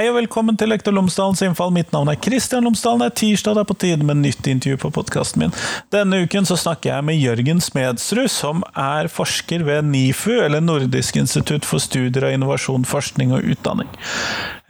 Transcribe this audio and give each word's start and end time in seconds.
Hei 0.00 0.06
og 0.08 0.14
velkommen 0.16 0.56
til 0.56 0.70
Lektor 0.72 0.94
Lomsdalens 0.96 1.42
innfall. 1.44 1.74
Mitt 1.76 1.90
navn 1.92 2.08
er 2.08 2.16
Kristian 2.16 2.64
Lomsdalen. 2.64 3.02
Det 3.02 3.08
er 3.10 3.16
tirsdag, 3.20 3.58
det 3.58 3.60
er 3.60 3.68
på 3.68 3.74
tide 3.82 4.06
med 4.08 4.22
nytt 4.22 4.46
intervju 4.48 4.78
på 4.80 4.90
podkasten 4.96 5.42
min. 5.42 5.52
Denne 5.92 6.22
uken 6.24 6.48
så 6.48 6.56
snakker 6.56 6.88
jeg 6.88 7.04
med 7.04 7.18
Jørgen 7.20 7.60
Smedsrud, 7.60 8.30
som 8.32 8.62
er 8.72 9.10
forsker 9.12 9.60
ved 9.66 9.84
NIFU, 9.90 10.38
eller 10.40 10.64
Nordisk 10.64 11.20
institutt 11.20 11.68
for 11.68 11.84
studier 11.84 12.30
av 12.30 12.32
innovasjon, 12.32 12.88
forskning 12.88 13.36
og 13.36 13.44
utdanning. 13.52 13.92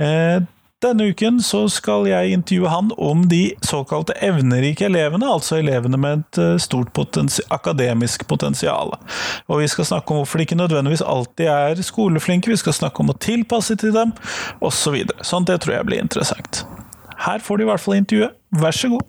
Eh, 0.03 0.43
denne 0.85 1.11
uken 1.12 1.41
så 1.45 1.65
skal 1.73 2.07
jeg 2.09 2.33
intervjue 2.35 2.71
han 2.73 2.91
om 2.96 3.27
de 3.29 3.55
såkalte 3.67 4.17
evnerike 4.25 4.87
elevene, 4.89 5.29
altså 5.29 5.59
elevene 5.61 6.00
med 6.00 6.23
et 6.23 6.41
eh, 6.41 6.57
stort 6.63 6.93
potensi 6.96 7.45
akademisk 7.53 8.27
potensial. 8.31 8.95
Og 9.49 9.63
vi 9.63 9.68
skal 9.68 9.89
snakke 9.90 10.13
om 10.13 10.23
hvorfor 10.23 10.40
de 10.40 10.49
ikke 10.49 10.61
nødvendigvis 10.61 11.04
alltid 11.04 11.53
er 11.53 11.85
skoleflinke, 11.85 12.53
vi 12.53 12.61
skal 12.61 12.77
snakke 12.77 13.04
om 13.04 13.13
å 13.13 13.18
tilpasse 13.21 13.77
til 13.81 13.95
dem, 13.96 14.14
osv. 14.61 15.03
Så 15.21 15.31
sånn 15.35 15.49
det 15.49 15.61
tror 15.63 15.79
jeg 15.79 15.90
blir 15.90 16.04
interessant. 16.04 16.64
Her 17.21 17.43
får 17.45 17.61
de 17.61 17.67
i 17.67 17.71
hvert 17.71 17.85
fall 17.85 18.01
intervjuet. 18.01 18.37
Vær 18.61 18.76
så 18.76 18.89
god. 18.95 19.09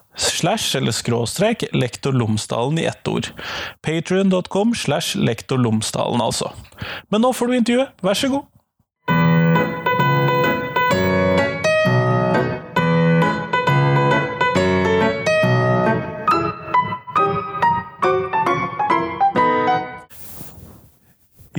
slash 0.15 0.77
eller 0.77 0.91
skråstrek 0.91 1.63
lektor 1.73 2.13
Lomsdalen 2.13 2.79
i 2.79 2.85
ett 2.85 3.07
ord. 3.07 3.31
Patrion.com 3.81 4.75
slash 4.75 5.15
lektor 5.15 5.57
Lomsdalen, 5.57 6.21
altså. 6.21 6.51
Men 7.09 7.25
nå 7.25 7.33
får 7.33 7.47
du 7.47 7.59
intervjuet, 7.59 7.93
vær 8.01 8.17
så 8.17 8.31
god. 8.35 8.47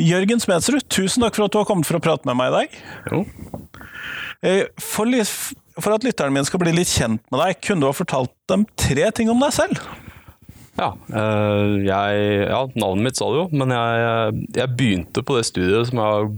Jørgen 0.03 0.41
Smedsrud, 0.41 0.87
tusen 0.89 1.23
takk 1.23 1.37
for 1.37 1.47
at 1.47 1.53
du 1.53 1.59
har 1.61 1.67
kommet 1.69 1.87
for 1.87 1.99
å 1.99 2.03
prate 2.03 2.27
med 2.29 2.39
meg 2.39 2.49
i 2.49 2.55
dag. 2.57 2.79
Jo. 3.13 3.25
For 4.81 5.07
for, 5.07 5.62
for 5.81 5.95
at 5.95 6.05
lytteren 6.07 6.35
min 6.35 6.47
skal 6.49 6.61
bli 6.63 6.75
litt 6.75 6.91
kjent 6.91 7.23
med 7.33 7.41
deg, 7.41 7.61
kunne 7.65 7.85
du 7.85 7.89
ha 7.89 7.97
fortalt 7.97 8.33
dem 8.51 8.67
tre 8.77 9.11
ting 9.17 9.31
om 9.33 9.41
deg 9.43 9.55
selv? 9.57 9.83
Ja, 10.81 10.95
eh, 11.13 11.75
jeg, 11.85 12.23
ja 12.49 12.63
navnet 12.81 13.07
mitt 13.07 13.21
sa 13.21 13.29
du 13.29 13.43
jo, 13.43 13.45
men 13.53 13.75
jeg, 13.75 14.47
jeg, 14.57 14.73
begynte 14.79 15.25
på 15.25 15.37
det 15.37 15.45
studiet 15.49 15.91
som 15.91 16.01
jeg 16.01 16.17
har 16.17 16.31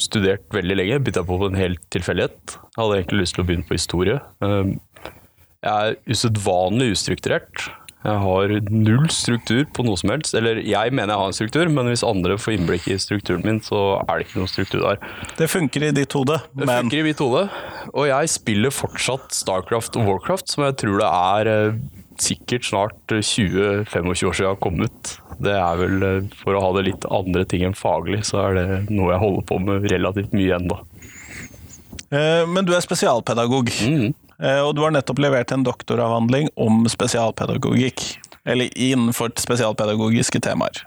studert 0.00 0.46
veldig 0.54 0.78
lenge. 0.78 1.00
Begynte 1.02 1.22
jeg 1.22 1.30
på 1.30 1.48
en 1.48 1.58
hel 1.58 1.76
tilfeldighet. 1.92 2.56
Jeg 2.56 2.78
hadde 2.78 2.98
egentlig 3.00 3.24
lyst 3.24 3.36
til 3.36 3.44
å 3.44 3.48
begynne 3.48 3.68
på 3.68 3.78
historie. 3.78 4.18
Eh, 4.44 5.10
jeg 5.62 5.92
er 5.92 5.98
usedvanlig 6.10 6.92
ustrukturert. 6.96 7.66
Jeg 8.02 8.18
har 8.24 8.52
null 8.74 9.06
struktur 9.14 9.62
på 9.74 9.84
noe 9.86 9.98
som 10.00 10.10
helst. 10.10 10.34
Eller 10.38 10.58
jeg 10.66 10.94
mener 10.94 11.14
jeg 11.14 11.22
har 11.22 11.30
en 11.30 11.36
struktur, 11.36 11.70
men 11.70 11.90
hvis 11.90 12.04
andre 12.06 12.38
får 12.40 12.56
innblikk 12.56 12.88
i 12.90 12.98
strukturen 13.02 13.44
min, 13.46 13.62
så 13.62 14.02
er 14.02 14.18
det 14.18 14.26
ikke 14.26 14.40
noen 14.40 14.50
struktur 14.50 14.82
der. 14.82 15.00
Det 15.38 15.50
funker 15.52 15.86
i 15.86 15.94
ditt 15.94 16.16
hode, 16.18 16.40
men 16.52 16.66
Det 16.66 16.78
funker 16.80 17.02
i 17.02 17.06
mitt 17.06 17.22
hode. 17.22 17.46
Og 17.92 18.06
jeg 18.10 18.34
spiller 18.34 18.74
fortsatt 18.74 19.34
Starcraft 19.36 19.98
og 20.00 20.10
Warcraft, 20.10 20.50
som 20.50 20.66
jeg 20.66 20.78
tror 20.82 21.02
det 21.02 21.10
er 21.10 21.52
eh, 21.52 21.80
sikkert 22.22 22.66
snart 22.66 23.14
20-25 23.14 23.86
år 23.86 24.16
siden 24.18 24.42
jeg 24.42 24.50
har 24.50 24.62
kommet. 24.62 24.90
ut. 24.90 25.18
Det 25.42 25.54
er 25.58 25.78
vel, 25.80 26.02
eh, 26.06 26.30
for 26.42 26.58
å 26.58 26.62
ha 26.64 26.72
det 26.78 26.86
litt 26.90 27.06
andre 27.10 27.46
ting 27.48 27.66
enn 27.66 27.78
faglig, 27.78 28.24
så 28.28 28.48
er 28.48 28.58
det 28.58 28.66
noe 28.90 29.12
jeg 29.14 29.22
holder 29.22 29.46
på 29.46 29.60
med 29.62 29.90
relativt 29.90 30.34
mye 30.36 30.58
ennå. 30.58 30.78
Eh, 32.12 32.42
men 32.50 32.66
du 32.66 32.74
er 32.76 32.84
spesialpedagog. 32.84 33.70
Mm. 33.86 34.12
Eh, 34.42 34.60
og 34.60 34.74
du 34.74 34.82
har 34.82 34.94
nettopp 34.94 35.20
levert 35.22 35.52
en 35.54 35.64
doktoravhandling 35.66 36.50
om 36.60 36.82
spesialpedagogikk. 36.90 38.02
Eller 38.48 38.72
innenfor 38.74 39.30
spesialpedagogiske 39.38 40.42
temaer. 40.42 40.82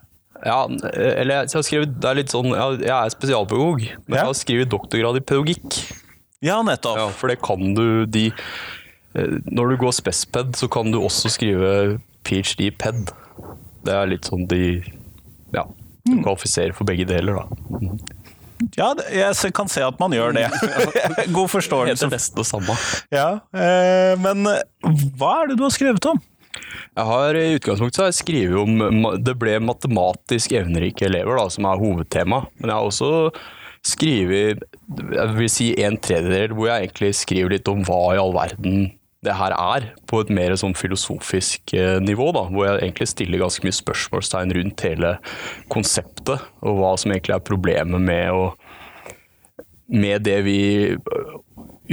Ja, 0.46 0.66
eller 0.68 1.46
jeg 1.46 1.56
har 1.56 1.64
skrevet 1.64 1.94
Det 2.04 2.10
er 2.10 2.18
litt 2.20 2.30
sånn 2.30 2.52
Jeg 2.52 2.92
er 2.92 3.14
spesialpedagog, 3.14 3.86
men 4.04 4.18
jeg 4.20 4.28
har 4.28 4.36
skrevet 4.38 4.70
doktorgrad 4.70 5.18
i 5.18 5.24
pedagogikk. 5.24 5.78
Ja, 6.44 6.60
nettopp. 6.66 7.00
Ja, 7.00 7.08
for 7.16 7.32
det 7.32 7.40
kan 7.46 7.72
du 7.78 8.06
de 8.06 8.28
eh, 8.28 9.38
Når 9.48 9.72
du 9.72 9.78
går 9.86 9.96
spesped, 9.96 10.54
så 10.60 10.70
kan 10.72 10.92
du 10.92 11.00
også 11.00 11.32
skrive 11.34 11.72
ph.d. 12.28 12.70
ped. 12.76 13.16
Det 13.86 13.96
er 13.96 14.12
litt 14.12 14.28
sånn 14.28 14.46
de 14.52 14.84
Ja. 15.56 15.66
Du 16.06 16.20
mm. 16.20 16.22
kvalifiserer 16.28 16.76
for 16.78 16.86
begge 16.86 17.08
deler, 17.10 17.40
da. 17.40 17.96
Ja, 18.78 18.92
jeg 19.14 19.54
kan 19.56 19.70
se 19.72 19.84
at 19.86 20.00
man 20.02 20.16
gjør 20.16 20.36
det. 20.36 20.48
God 21.36 21.52
forståelse. 21.54 21.94
Heter 21.94 22.14
nesten 22.14 22.40
det 22.40 22.48
samme. 22.50 22.78
Ja, 23.14 23.28
eh, 23.56 24.14
Men 24.22 24.48
hva 25.20 25.34
er 25.42 25.52
det 25.52 25.60
du 25.60 25.66
har 25.68 25.76
skrevet 25.76 26.10
om? 26.12 26.22
Jeg 26.96 27.06
har 27.10 27.36
I 27.36 27.58
utgangspunktet 27.58 28.02
har 28.02 28.10
jeg 28.12 28.22
skrevet 28.22 28.56
om 28.62 29.08
det 29.20 29.36
ble 29.40 29.58
matematisk 29.64 30.56
evnerike 30.56 31.08
elever, 31.10 31.36
da, 31.40 31.50
som 31.52 31.68
er 31.68 31.82
hovedtema. 31.82 32.46
Men 32.60 32.72
jeg 32.72 32.78
har 32.78 32.90
også 32.90 33.12
skrevet 33.86 34.64
jeg 34.96 35.34
vil 35.38 35.50
si 35.52 35.68
en 35.86 35.98
tredjedel 36.02 36.56
hvor 36.58 36.72
jeg 36.72 36.88
egentlig 36.88 37.12
skriver 37.20 37.54
litt 37.54 37.70
om 37.70 37.84
hva 37.86 38.00
i 38.16 38.22
all 38.22 38.34
verden 38.34 38.88
det 39.26 39.36
her 39.40 39.56
er, 39.56 39.90
på 40.10 40.22
et 40.24 40.32
mer 40.34 40.56
sånn 40.60 40.76
filosofisk 40.78 41.74
eh, 41.78 41.98
nivå. 42.04 42.32
da, 42.36 42.46
Hvor 42.52 42.68
jeg 42.68 42.84
egentlig 42.84 43.10
stiller 43.12 43.44
ganske 43.44 43.66
mye 43.66 43.78
spørsmålstegn 43.80 44.56
rundt 44.60 44.86
hele 44.88 45.16
konseptet, 45.74 46.46
og 46.66 46.80
hva 46.80 46.94
som 47.02 47.14
egentlig 47.16 47.36
er 47.38 47.46
problemet 47.46 48.06
med, 48.06 48.32
å, 48.32 49.56
med 49.94 50.26
det 50.28 50.40
vi 50.48 50.60
eh, 50.94 51.40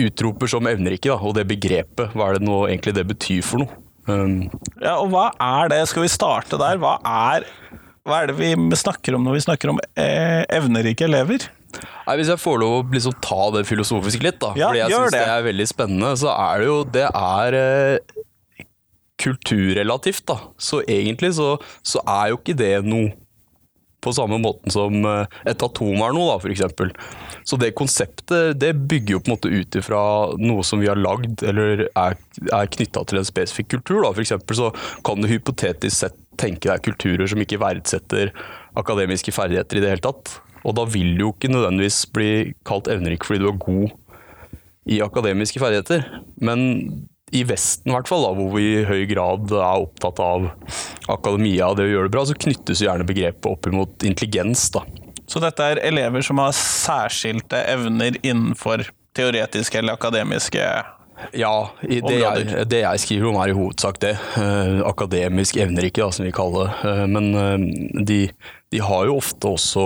utroper 0.06 0.50
som 0.50 0.68
evnerike, 0.70 1.10
da, 1.10 1.18
og 1.20 1.36
det 1.38 1.48
begrepet. 1.50 2.12
Hva 2.16 2.30
er 2.30 2.38
det 2.38 2.48
nå 2.48 2.64
egentlig 2.68 2.96
det 2.96 3.08
betyr 3.12 3.42
for 3.46 3.64
noe? 3.64 3.80
Um, 4.10 4.48
ja, 4.82 4.96
og 4.96 5.12
hva 5.12 5.28
er 5.38 5.70
det? 5.70 5.82
Skal 5.90 6.06
vi 6.06 6.10
starte 6.10 6.58
der? 6.58 6.80
Hva 6.82 6.96
er, 7.06 7.46
hva 8.08 8.22
er 8.22 8.32
det 8.32 8.38
vi 8.40 8.54
snakker 8.78 9.14
om 9.14 9.26
når 9.26 9.38
vi 9.38 9.44
snakker 9.44 9.70
om 9.70 9.82
eh, 9.94 10.42
evnerike 10.50 11.06
elever? 11.06 11.46
Nei, 11.80 12.16
Hvis 12.20 12.32
jeg 12.32 12.42
får 12.42 12.60
lov 12.62 12.74
å 12.78 12.82
liksom 12.92 13.16
ta 13.24 13.40
det 13.56 13.64
filosofisk 13.68 14.26
litt, 14.26 14.40
da, 14.42 14.52
ja, 14.58 14.68
fordi 14.68 14.82
jeg 14.82 14.92
syns 14.96 15.14
det. 15.14 15.22
det 15.22 15.32
er 15.36 15.48
veldig 15.48 15.68
spennende, 15.70 16.12
så 16.20 16.34
er 16.34 16.62
det 16.62 16.68
jo 16.68 16.76
Det 16.98 17.08
er 17.08 17.58
eh, 17.58 18.20
kulturrelativt, 19.22 20.24
da. 20.28 20.38
Så 20.58 20.82
egentlig 20.90 21.34
så, 21.38 21.56
så, 21.86 22.02
er 22.08 22.32
jo 22.32 22.40
ikke 22.40 22.58
det 22.58 22.76
noe 22.86 23.12
på 24.02 24.10
samme 24.10 24.34
måten 24.42 24.72
som 24.74 25.04
eh, 25.06 25.36
et 25.46 25.62
atom 25.62 26.00
er 26.02 26.14
noe, 26.16 26.32
da, 26.32 26.38
f.eks. 26.42 27.44
Så 27.46 27.58
det 27.60 27.72
konseptet 27.78 28.58
det 28.58 28.72
bygger 28.90 29.16
jo 29.16 29.20
på 29.22 29.30
en 29.30 29.36
måte 29.36 29.52
ut 29.52 29.78
ifra 29.78 30.02
noe 30.42 30.66
som 30.66 30.82
vi 30.82 30.90
har 30.90 30.98
lagd, 30.98 31.44
eller 31.46 31.86
er, 31.86 32.18
er 32.50 32.72
knytta 32.74 33.04
til 33.06 33.22
en 33.22 33.28
spesifikk 33.28 33.70
kultur. 33.76 34.02
da. 34.02 34.10
For 34.10 34.24
eksempel 34.24 34.58
så 34.58 34.72
kan 35.06 35.22
du 35.22 35.30
hypotetisk 35.30 36.02
sett 36.02 36.18
tenke 36.40 36.70
deg 36.70 36.82
kulturer 36.86 37.28
som 37.28 37.42
ikke 37.42 37.60
verdsetter 37.62 38.32
akademiske 38.78 39.34
ferdigheter 39.36 39.78
i 39.78 39.84
det 39.84 39.94
hele 39.94 40.04
tatt. 40.04 40.40
Og 40.62 40.76
da 40.78 40.86
vil 40.88 41.16
du 41.18 41.26
jo 41.26 41.32
ikke 41.34 41.50
nødvendigvis 41.52 42.04
bli 42.14 42.30
kalt 42.68 42.90
evnerik 42.92 43.26
fordi 43.26 43.42
du 43.42 43.50
er 43.50 43.64
god 43.64 43.98
i 44.92 45.00
akademiske 45.04 45.62
ferdigheter. 45.62 46.06
Men 46.42 46.62
i 47.32 47.42
Vesten, 47.48 47.88
i 47.88 47.94
hvert 47.94 48.10
fall, 48.10 48.26
da, 48.26 48.32
hvor 48.36 48.50
vi 48.54 48.66
i 48.76 48.86
høy 48.86 49.06
grad 49.10 49.52
er 49.56 49.84
opptatt 49.86 50.20
av 50.22 50.50
akademia 51.12 51.70
og 51.70 51.78
det 51.78 51.88
å 51.88 51.92
gjøre 51.94 52.10
det 52.10 52.14
bra, 52.16 52.24
så 52.28 52.36
knyttes 52.36 52.82
jo 52.82 52.90
gjerne 52.90 53.08
begrepet 53.08 53.48
opp 53.48 53.68
imot 53.70 54.04
intelligens. 54.06 54.66
da. 54.74 54.84
Så 55.30 55.40
dette 55.40 55.64
er 55.64 55.80
elever 55.86 56.24
som 56.26 56.42
har 56.42 56.52
særskilte 56.56 57.62
evner 57.72 58.18
innenfor 58.20 58.84
teoretiske 59.16 59.80
eller 59.80 59.96
akademiske 59.96 60.66
Ja, 61.36 61.70
det, 61.82 62.16
jeg, 62.18 62.64
det 62.70 62.80
jeg 62.82 63.02
skriver 63.02 63.30
om 63.30 63.38
er 63.42 63.52
i 63.52 63.56
hovedsak 63.56 64.00
det. 64.02 64.12
Eh, 64.40 64.80
akademisk 64.88 65.58
evner 65.62 65.86
ikke, 65.88 66.04
da, 66.04 66.10
som 66.14 66.26
vi 66.26 66.34
kaller 66.34 66.68
det. 66.68 66.90
Eh, 66.90 67.04
men 67.12 67.28
eh, 67.38 68.02
de, 68.08 68.18
de 68.74 68.82
har 68.82 69.06
jo 69.08 69.18
ofte 69.20 69.52
også 69.52 69.84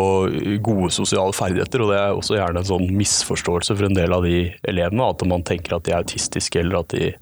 gode 0.64 0.90
sosiale 0.94 1.36
ferdigheter, 1.36 1.84
og 1.84 1.92
det 1.92 2.00
er 2.00 2.16
også 2.16 2.38
gjerne 2.38 2.62
en 2.62 2.70
sånn 2.70 2.88
misforståelse 2.96 3.76
for 3.76 3.88
en 3.88 3.98
del 3.98 4.16
av 4.16 4.26
de 4.26 4.48
elevene. 4.68 5.10
At 5.12 5.26
man 5.28 5.46
tenker 5.46 5.76
at 5.76 5.86
de 5.86 5.94
er 5.94 6.02
autistiske, 6.02 6.62
eller 6.62 6.82
at 6.82 6.96
de 6.96 7.12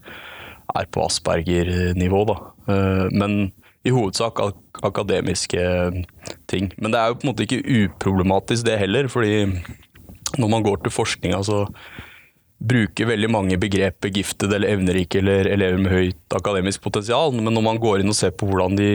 er 0.75 0.91
på 0.91 1.05
Asperger-nivå. 1.05 2.25
Eh, 2.69 3.07
men 3.13 3.53
i 3.85 3.93
hovedsak 3.93 4.41
ak 4.41 4.81
akademiske 4.85 5.61
ting. 6.51 6.71
Men 6.81 6.95
det 6.95 7.01
er 7.01 7.11
jo 7.11 7.19
på 7.19 7.27
en 7.27 7.31
måte 7.31 7.45
ikke 7.45 7.61
uproblematisk 7.85 8.67
det 8.67 8.79
heller, 8.81 9.09
fordi 9.13 9.45
når 10.41 10.51
man 10.51 10.65
går 10.65 10.83
til 10.83 10.95
forskninga, 10.95 11.43
så 11.47 11.67
bruker 12.65 13.11
veldig 13.11 13.31
mange 13.33 13.59
begreper 13.61 14.13
giftet 14.15 14.53
eller 14.53 14.73
evnerike 14.73 15.21
eller 15.21 15.51
elever 15.53 15.81
med 15.81 15.93
høyt 15.93 16.37
akademisk 16.37 16.85
potensial, 16.85 17.35
men 17.35 17.53
når 17.53 17.67
man 17.67 17.83
går 17.83 18.03
inn 18.03 18.13
og 18.13 18.17
ser 18.19 18.33
på 18.37 18.49
hvordan 18.49 18.79
de, 18.79 18.89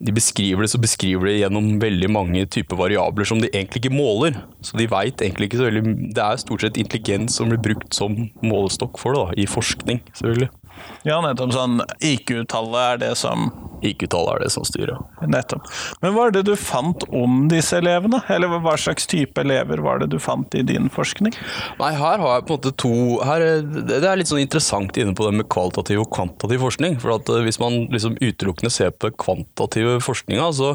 de 0.00 0.14
beskriver 0.16 0.64
det, 0.64 0.70
så 0.72 0.80
beskriver 0.80 1.28
de 1.28 1.38
gjennom 1.42 1.74
veldig 1.82 2.10
mange 2.12 2.44
typer 2.52 2.80
variabler 2.80 3.28
som 3.28 3.42
de 3.42 3.50
egentlig 3.52 3.84
ikke 3.84 3.96
måler. 3.96 4.38
Så 4.64 4.78
de 4.80 4.88
vet 4.92 5.24
egentlig 5.24 5.50
ikke 5.50 5.60
så 5.60 5.68
veldig 5.68 5.84
Det 6.16 6.24
er 6.24 6.42
stort 6.42 6.64
sett 6.64 6.80
intelligens 6.80 7.36
som 7.36 7.52
blir 7.52 7.62
brukt 7.62 7.96
som 7.96 8.16
målestokk 8.44 9.00
for 9.00 9.16
det, 9.16 9.24
da, 9.24 9.42
i 9.44 9.50
forskning, 9.50 10.02
selvfølgelig. 10.16 10.50
Ja, 11.06 11.20
nettopp 11.22 11.54
sånn 11.54 11.80
IQ-tallet 12.04 12.82
er 12.82 13.00
det 13.04 13.12
som 13.20 13.50
IQ-tallet 13.84 14.32
er 14.32 14.44
det 14.44 14.50
som 14.54 14.64
styrer. 14.66 14.98
Nettopp. 15.28 15.66
Men 16.02 16.14
hva 16.14 16.26
er 16.26 16.36
det 16.36 16.44
du 16.48 16.54
fant 16.58 17.04
om 17.14 17.46
disse 17.50 17.78
elevene? 17.78 18.22
Eller 18.32 18.50
hva 18.50 18.76
slags 18.80 19.08
type 19.10 19.40
elever 19.42 19.82
var 19.84 20.00
det 20.02 20.10
du 20.14 20.18
fant 20.22 20.54
i 20.56 20.64
din 20.66 20.88
forskning? 20.92 21.34
Nei, 21.80 21.92
her 21.98 22.22
har 22.22 22.38
jeg 22.38 22.46
på 22.46 22.54
en 22.54 22.58
måte 22.58 22.74
to 22.80 22.94
her, 23.26 23.44
Det 23.62 24.00
er 24.00 24.18
litt 24.18 24.30
sånn 24.30 24.42
interessant 24.42 24.96
inne 25.00 25.14
på 25.16 25.28
det 25.28 25.36
med 25.40 25.50
kvalitativ 25.52 26.02
og 26.04 26.10
kvantitativ 26.14 26.64
forskning. 26.64 26.98
For 27.02 27.16
at 27.18 27.30
eh, 27.32 27.44
hvis 27.46 27.60
man 27.62 27.84
liksom 27.92 28.18
utelukkende 28.20 28.72
ser 28.72 28.94
på 28.94 29.10
den 29.10 29.20
kvantative 29.20 29.98
forskninga, 30.04 30.48
så, 30.56 30.74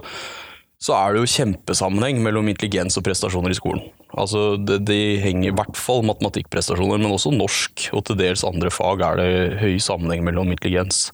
så 0.82 0.98
er 1.00 1.14
det 1.14 1.26
jo 1.26 1.34
kjempesammenheng 1.36 2.22
mellom 2.24 2.52
intelligens 2.52 3.00
og 3.00 3.08
prestasjoner 3.08 3.54
i 3.54 3.60
skolen. 3.60 3.90
Altså, 4.20 4.58
det, 4.60 4.82
De 4.90 4.98
henger 5.24 5.52
i 5.52 5.56
hvert 5.56 5.78
fall 5.80 6.04
matematikkprestasjoner, 6.08 7.00
men 7.00 7.14
også 7.14 7.32
norsk 7.36 7.90
og 7.96 8.06
til 8.08 8.20
dels 8.20 8.44
andre 8.48 8.72
fag 8.74 9.04
er 9.08 9.22
det 9.22 9.30
høy 9.62 9.78
sammenheng 9.80 10.26
mellom 10.28 10.52
intelligens. 10.52 11.10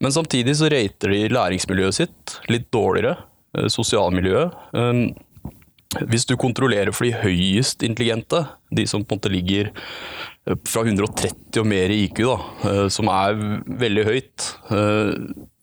Men 0.00 0.14
samtidig 0.14 0.54
så 0.56 0.70
rater 0.72 1.12
de 1.12 1.24
læringsmiljøet 1.34 1.98
sitt 1.98 2.36
litt 2.48 2.70
dårligere, 2.72 3.16
eh, 3.58 3.68
sosialmiljøet. 3.68 4.54
Um, 4.72 5.02
hvis 6.06 6.24
du 6.24 6.36
kontrollerer 6.38 6.94
for 6.94 7.08
de 7.08 7.16
høyest 7.18 7.82
intelligente, 7.82 8.44
de 8.70 8.86
som 8.86 9.02
på 9.02 9.16
en 9.16 9.18
måte 9.18 9.32
ligger 9.32 9.72
eh, 10.46 10.54
fra 10.70 10.84
130 10.86 11.58
og 11.60 11.66
mer 11.66 11.90
i 11.90 12.04
IQ, 12.06 12.22
da, 12.30 12.36
eh, 12.70 12.88
som 12.94 13.10
er 13.10 13.34
veldig 13.82 14.06
høyt, 14.06 14.50
eh, 14.70 15.14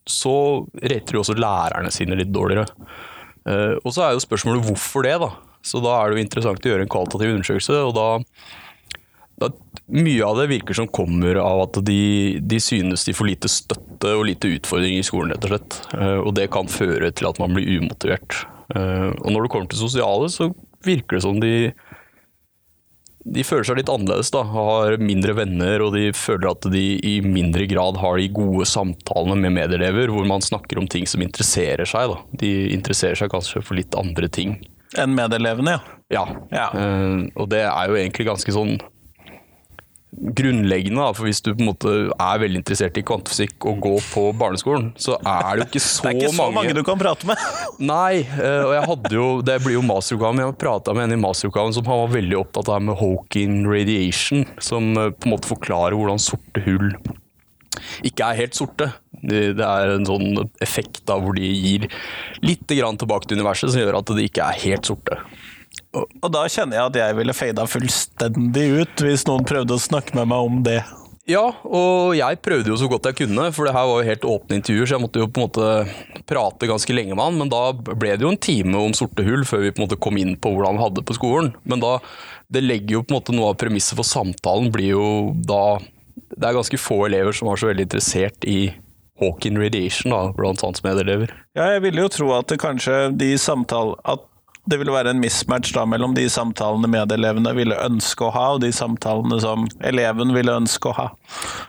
så 0.07 0.35
rater 0.83 1.15
de 1.15 1.21
også 1.23 1.35
lærerne 1.39 1.91
sine 1.95 2.19
litt 2.19 2.31
dårligere. 2.35 2.67
Eh, 3.47 3.75
Og 3.83 3.93
så 3.95 4.03
er 4.03 4.15
jo 4.17 4.23
spørsmålet 4.23 4.67
hvorfor 4.67 5.07
det, 5.07 5.15
da. 5.23 5.31
Så 5.67 5.83
da 5.83 5.97
er 5.99 6.09
det 6.09 6.17
jo 6.21 6.25
interessant 6.25 6.65
å 6.65 6.71
gjøre 6.71 6.87
en 6.87 6.93
kvalitativ 6.95 7.35
undersøkelse, 7.35 7.81
og 7.89 7.93
da 7.97 8.07
da, 9.37 9.51
mye 9.93 10.25
av 10.25 10.39
det 10.39 10.47
virker 10.49 10.73
som 10.73 10.87
kommer 10.89 11.37
av 11.37 11.59
at 11.67 11.77
de, 11.85 12.39
de 12.41 12.57
synes 12.63 13.03
de 13.05 13.13
får 13.13 13.27
lite 13.29 13.51
støtte 13.51 14.13
og 14.17 14.25
lite 14.31 14.49
utfordring 14.55 14.97
i 14.97 15.03
skolen, 15.05 15.29
rett 15.35 15.45
og 15.45 15.51
slett. 15.53 15.77
Eh, 15.93 16.17
Og 16.23 16.31
det 16.39 16.47
kan 16.53 16.65
føre 16.71 17.11
til 17.13 17.29
at 17.29 17.37
man 17.37 17.53
blir 17.53 17.69
umotivert. 17.77 18.39
Eh, 18.73 19.11
Og 19.13 19.29
når 19.29 19.45
det 19.45 19.51
kommer 19.53 19.69
til 19.69 19.83
sosiale, 19.83 20.31
så 20.33 20.49
virker 20.85 21.19
det 21.19 21.25
som 21.27 21.37
de 21.43 21.53
de 23.27 23.43
føler 23.43 23.65
seg 23.67 23.79
litt 23.81 23.89
annerledes, 23.91 24.29
da. 24.31 24.39
har 24.47 24.93
mindre 25.03 25.33
venner, 25.35 25.81
og 25.83 25.91
de 25.97 26.13
føler 26.15 26.47
at 26.47 26.63
de 26.71 26.83
i 27.03 27.17
mindre 27.19 27.65
grad 27.67 27.99
har 27.99 28.15
de 28.21 28.29
gode 28.31 28.63
samtalene 28.69 29.35
med 29.43 29.51
medelever, 29.57 30.07
hvor 30.13 30.23
man 30.29 30.39
snakker 30.39 30.79
om 30.79 30.87
ting 30.87 31.03
som 31.09 31.21
interesserer 31.25 31.83
seg. 31.83 32.13
Da. 32.13 32.21
De 32.39 32.51
interesserer 32.71 33.19
seg 33.19 33.31
kanskje 33.33 33.59
for 33.67 33.75
litt 33.75 33.97
andre 33.99 34.29
ting. 34.31 34.55
Enn 34.95 35.16
medelevene, 35.18 35.80
ja. 36.13 36.24
Ja. 36.54 36.69
Eh, 36.72 37.25
og 37.36 37.50
det 37.51 37.66
er 37.68 37.89
jo 37.92 37.98
egentlig 38.00 38.30
ganske 38.30 38.54
sånn 38.56 38.78
grunnleggende, 40.18 41.04
da, 41.04 41.12
for 41.13 41.28
hvis 41.28 41.44
du 41.45 41.51
på 41.51 41.62
en 41.62 41.68
måte 41.68 41.92
er 42.10 42.39
veldig 42.42 42.62
interessert 42.62 42.95
i 42.98 43.04
kvantefysikk 43.06 43.68
og 43.69 43.81
går 43.84 44.00
på 44.07 44.24
barneskolen, 44.39 44.88
så 44.98 45.18
er 45.19 45.60
det 45.60 45.66
jo 45.66 45.68
ikke 45.68 45.84
så, 45.84 46.06
mange 46.07 46.16
Det 46.16 46.24
er 46.24 46.31
ikke 46.31 46.38
så 46.39 46.48
mange 46.56 46.74
du 46.78 46.81
kan 46.88 47.01
prate 47.01 47.30
med. 47.30 47.44
Nei, 47.92 48.24
eh, 48.24 48.63
og 48.63 48.74
jeg 48.78 48.88
hadde 48.94 49.13
jo, 49.13 49.28
det 49.45 49.60
blir 49.66 49.78
jo 49.78 49.86
masteroppgaven, 49.86 50.42
jeg 50.42 50.57
prata 50.63 50.95
med 50.98 51.10
en 51.10 51.18
i 51.19 51.22
masteroppgaven 51.28 51.78
som 51.78 51.92
han 51.92 52.04
var 52.06 52.16
veldig 52.16 52.42
opptatt 52.42 52.74
av 52.74 52.84
med 52.88 52.98
Hawking 53.01 53.62
radiation, 53.69 54.48
som 54.63 54.89
eh, 54.95 55.13
på 55.13 55.30
en 55.30 55.36
måte 55.36 55.51
forklarer 55.51 55.98
hvordan 56.00 56.24
sorte 56.24 56.66
hull 56.66 56.92
ikke 58.07 58.25
er 58.25 58.39
helt 58.42 58.57
sorte. 58.57 58.89
Det 59.21 59.65
er 59.65 59.93
en 59.95 60.07
sånn 60.07 60.43
effekt 60.63 61.03
da, 61.09 61.17
hvor 61.21 61.37
de 61.37 61.47
gir 61.47 61.87
litt 62.45 62.67
grann 62.69 62.99
tilbake 62.99 63.29
til 63.29 63.39
universet 63.39 63.73
som 63.73 63.81
gjør 63.81 63.99
at 64.01 64.13
de 64.13 64.27
ikke 64.27 64.45
er 64.45 64.61
helt 64.67 64.89
sorte. 64.89 65.21
Og 65.97 66.29
da 66.33 66.45
kjenner 66.51 66.79
jeg 66.79 66.91
at 66.91 67.01
jeg 67.01 67.17
ville 67.17 67.35
fada 67.35 67.65
fullstendig 67.69 68.69
ut 68.81 69.03
hvis 69.03 69.27
noen 69.29 69.45
prøvde 69.47 69.77
å 69.77 69.81
snakke 69.81 70.17
med 70.17 70.29
meg 70.31 70.49
om 70.49 70.63
det. 70.65 70.81
Ja, 71.27 71.43
og 71.67 72.13
jeg 72.15 72.39
prøvde 72.39 72.71
jo 72.71 72.77
så 72.79 72.87
godt 72.87 73.09
jeg 73.09 73.17
kunne, 73.19 73.49
for 73.51 73.67
det 73.67 73.73
her 73.75 73.87
var 73.89 73.99
jo 73.99 74.07
helt 74.07 74.27
åpne 74.29 74.61
intervjuer, 74.61 74.87
så 74.87 74.95
jeg 74.95 75.03
måtte 75.03 75.19
jo 75.19 75.27
på 75.27 75.41
en 75.41 75.49
måte 75.49 76.23
prate 76.29 76.69
ganske 76.69 76.95
lenge 76.95 77.17
med 77.17 77.19
han, 77.25 77.39
men 77.41 77.51
da 77.51 77.63
ble 77.75 78.13
det 78.15 78.23
jo 78.23 78.31
en 78.31 78.39
time 78.39 78.79
om 78.79 78.95
sorte 78.95 79.25
hull 79.27 79.43
før 79.47 79.65
vi 79.65 79.73
på 79.73 79.81
en 79.81 79.87
måte 79.89 79.99
kom 79.99 80.19
inn 80.21 80.37
på 80.39 80.53
hvordan 80.55 80.79
vi 80.79 80.85
hadde 80.85 81.01
det 81.01 81.07
på 81.09 81.17
skolen. 81.17 81.51
Men 81.67 81.83
da, 81.83 81.97
det 82.47 82.63
legger 82.63 82.95
jo 82.95 83.03
på 83.03 83.11
en 83.11 83.19
måte 83.19 83.35
noe 83.35 83.51
av 83.51 83.59
premisset 83.59 83.99
for 83.99 84.07
samtalen 84.07 84.71
blir 84.71 84.93
jo 84.93 85.07
da 85.35 85.61
Det 86.37 86.47
er 86.47 86.55
ganske 86.55 86.79
få 86.79 87.01
elever 87.07 87.35
som 87.35 87.51
var 87.51 87.59
så 87.59 87.69
veldig 87.69 87.87
interessert 87.87 88.47
i 88.47 88.71
Hawking 89.19 89.57
radiation, 89.59 90.11
da, 90.13 90.31
blant 90.37 90.61
hans 90.61 90.83
medelever. 90.85 91.31
Ja, 91.57 91.71
jeg 91.75 91.85
ville 91.87 92.03
jo 92.05 92.09
tro 92.13 92.31
at 92.37 92.49
det 92.51 92.59
kanskje 92.61 93.07
de 93.17 93.33
samtale, 93.41 93.95
At 94.05 94.25
det 94.67 94.75
ville 94.81 94.91
være 94.91 95.13
en 95.13 95.21
mismatch 95.23 95.71
da 95.71 95.85
mellom 95.87 96.11
de 96.11 96.25
samtalene 96.27 96.89
medelevene 96.91 97.53
ville 97.55 97.77
ønske 97.85 98.25
å 98.27 98.33
ha, 98.35 98.41
og 98.57 98.59
de 98.65 98.67
samtalene 98.75 99.37
som 99.39 99.63
eleven 99.87 100.33
ville 100.35 100.51
ønske 100.59 100.89
å 100.89 100.95
ha. 100.97 101.05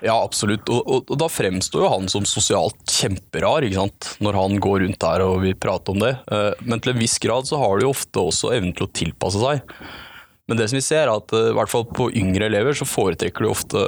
Ja, 0.02 0.16
absolutt. 0.18 0.66
Og, 0.66 0.82
og, 0.82 1.04
og 1.14 1.20
da 1.22 1.28
fremstår 1.30 1.84
jo 1.84 1.92
han 1.92 2.10
som 2.10 2.26
sosialt 2.26 2.82
kjemperar, 2.90 3.62
ikke 3.68 3.78
sant? 3.78 4.10
når 4.18 4.40
han 4.40 4.58
går 4.66 4.82
rundt 4.82 4.98
der 5.04 5.22
og 5.28 5.38
vil 5.46 5.54
prate 5.62 5.94
om 5.94 6.02
det. 6.02 6.16
Eh, 6.26 6.50
Men 6.66 6.82
til 6.82 6.96
en 6.96 6.98
viss 7.04 7.14
grad 7.22 7.46
så 7.46 7.62
har 7.62 7.78
de 7.78 7.86
jo 7.86 7.94
ofte 7.94 8.18
også 8.32 8.50
evnen 8.58 8.74
til 8.74 8.88
å 8.88 8.92
tilpasse 8.98 9.46
seg. 9.46 9.62
Men 10.50 10.58
det 10.58 10.66
som 10.72 10.80
vi 10.80 10.82
ser 10.90 11.04
er 11.06 11.14
at 11.14 11.38
eh, 11.38 11.52
i 11.52 11.56
hvert 11.60 11.70
fall 11.70 11.86
på 11.94 12.10
yngre 12.18 12.50
elever 12.50 12.74
så 12.74 12.88
foretrekker 12.88 13.46
de 13.46 13.54
ofte 13.54 13.86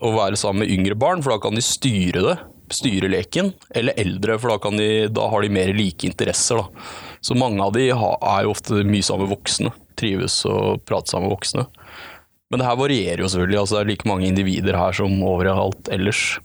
å 0.00 0.12
være 0.14 0.38
sammen 0.38 0.64
med 0.64 0.72
yngre 0.72 0.96
barn, 0.98 1.22
for 1.24 1.34
da 1.34 1.40
kan 1.42 1.56
de 1.56 1.64
styre 1.64 2.22
det, 2.24 2.36
styre 2.74 3.10
leken. 3.12 3.52
Eller 3.74 3.98
eldre, 4.00 4.38
for 4.42 4.54
da, 4.54 4.58
kan 4.62 4.78
de, 4.80 5.06
da 5.12 5.28
har 5.32 5.44
de 5.44 5.52
mer 5.52 5.72
like 5.76 6.08
interesser. 6.08 6.62
Da. 6.62 6.86
Så 7.24 7.38
mange 7.38 7.62
av 7.64 7.74
de 7.76 7.88
er 7.90 8.46
jo 8.46 8.54
ofte 8.54 8.84
mye 8.86 9.06
sammen 9.06 9.26
med 9.26 9.34
voksne. 9.36 9.74
Trives 9.98 10.42
og 10.48 10.84
prater 10.86 11.14
sammen 11.14 11.30
med 11.30 11.36
voksne. 11.38 11.66
Men 12.50 12.62
det 12.62 12.68
her 12.68 12.78
varierer 12.78 13.24
jo 13.24 13.30
selvfølgelig. 13.32 13.60
altså 13.62 13.78
Det 13.78 13.82
er 13.82 13.92
like 13.94 14.08
mange 14.08 14.28
individer 14.28 14.78
her 14.78 14.94
som 14.94 15.16
overalt 15.26 15.90
ellers. 15.92 16.36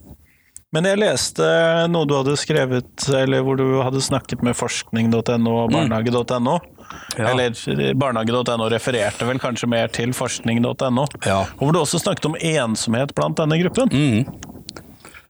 Men 0.72 0.88
jeg 0.88 1.01
leste 1.01 1.46
noe 1.92 2.08
du 2.08 2.16
hadde 2.16 2.38
skrevet, 2.40 3.08
eller 3.12 3.44
hvor 3.44 3.60
du 3.60 3.82
hadde 3.84 4.01
snakket 4.04 4.44
med 4.46 4.56
forskning.no 4.56 5.56
og 5.66 5.74
barnehage.no. 5.75 6.56
Ja. 7.18 7.32
Eller 7.32 7.94
barnehage.no 8.00 8.70
refererte 8.72 9.28
vel 9.28 9.42
kanskje 9.42 9.70
mer 9.72 9.92
til 9.94 10.16
forskning.no. 10.16 11.06
Ja. 11.26 11.42
Og 11.58 11.66
hvor 11.66 11.76
du 11.76 11.82
også 11.82 12.02
snakket 12.02 12.30
om 12.32 12.38
ensomhet 12.38 13.14
blant 13.18 13.40
denne 13.40 13.60
gruppen. 13.62 14.26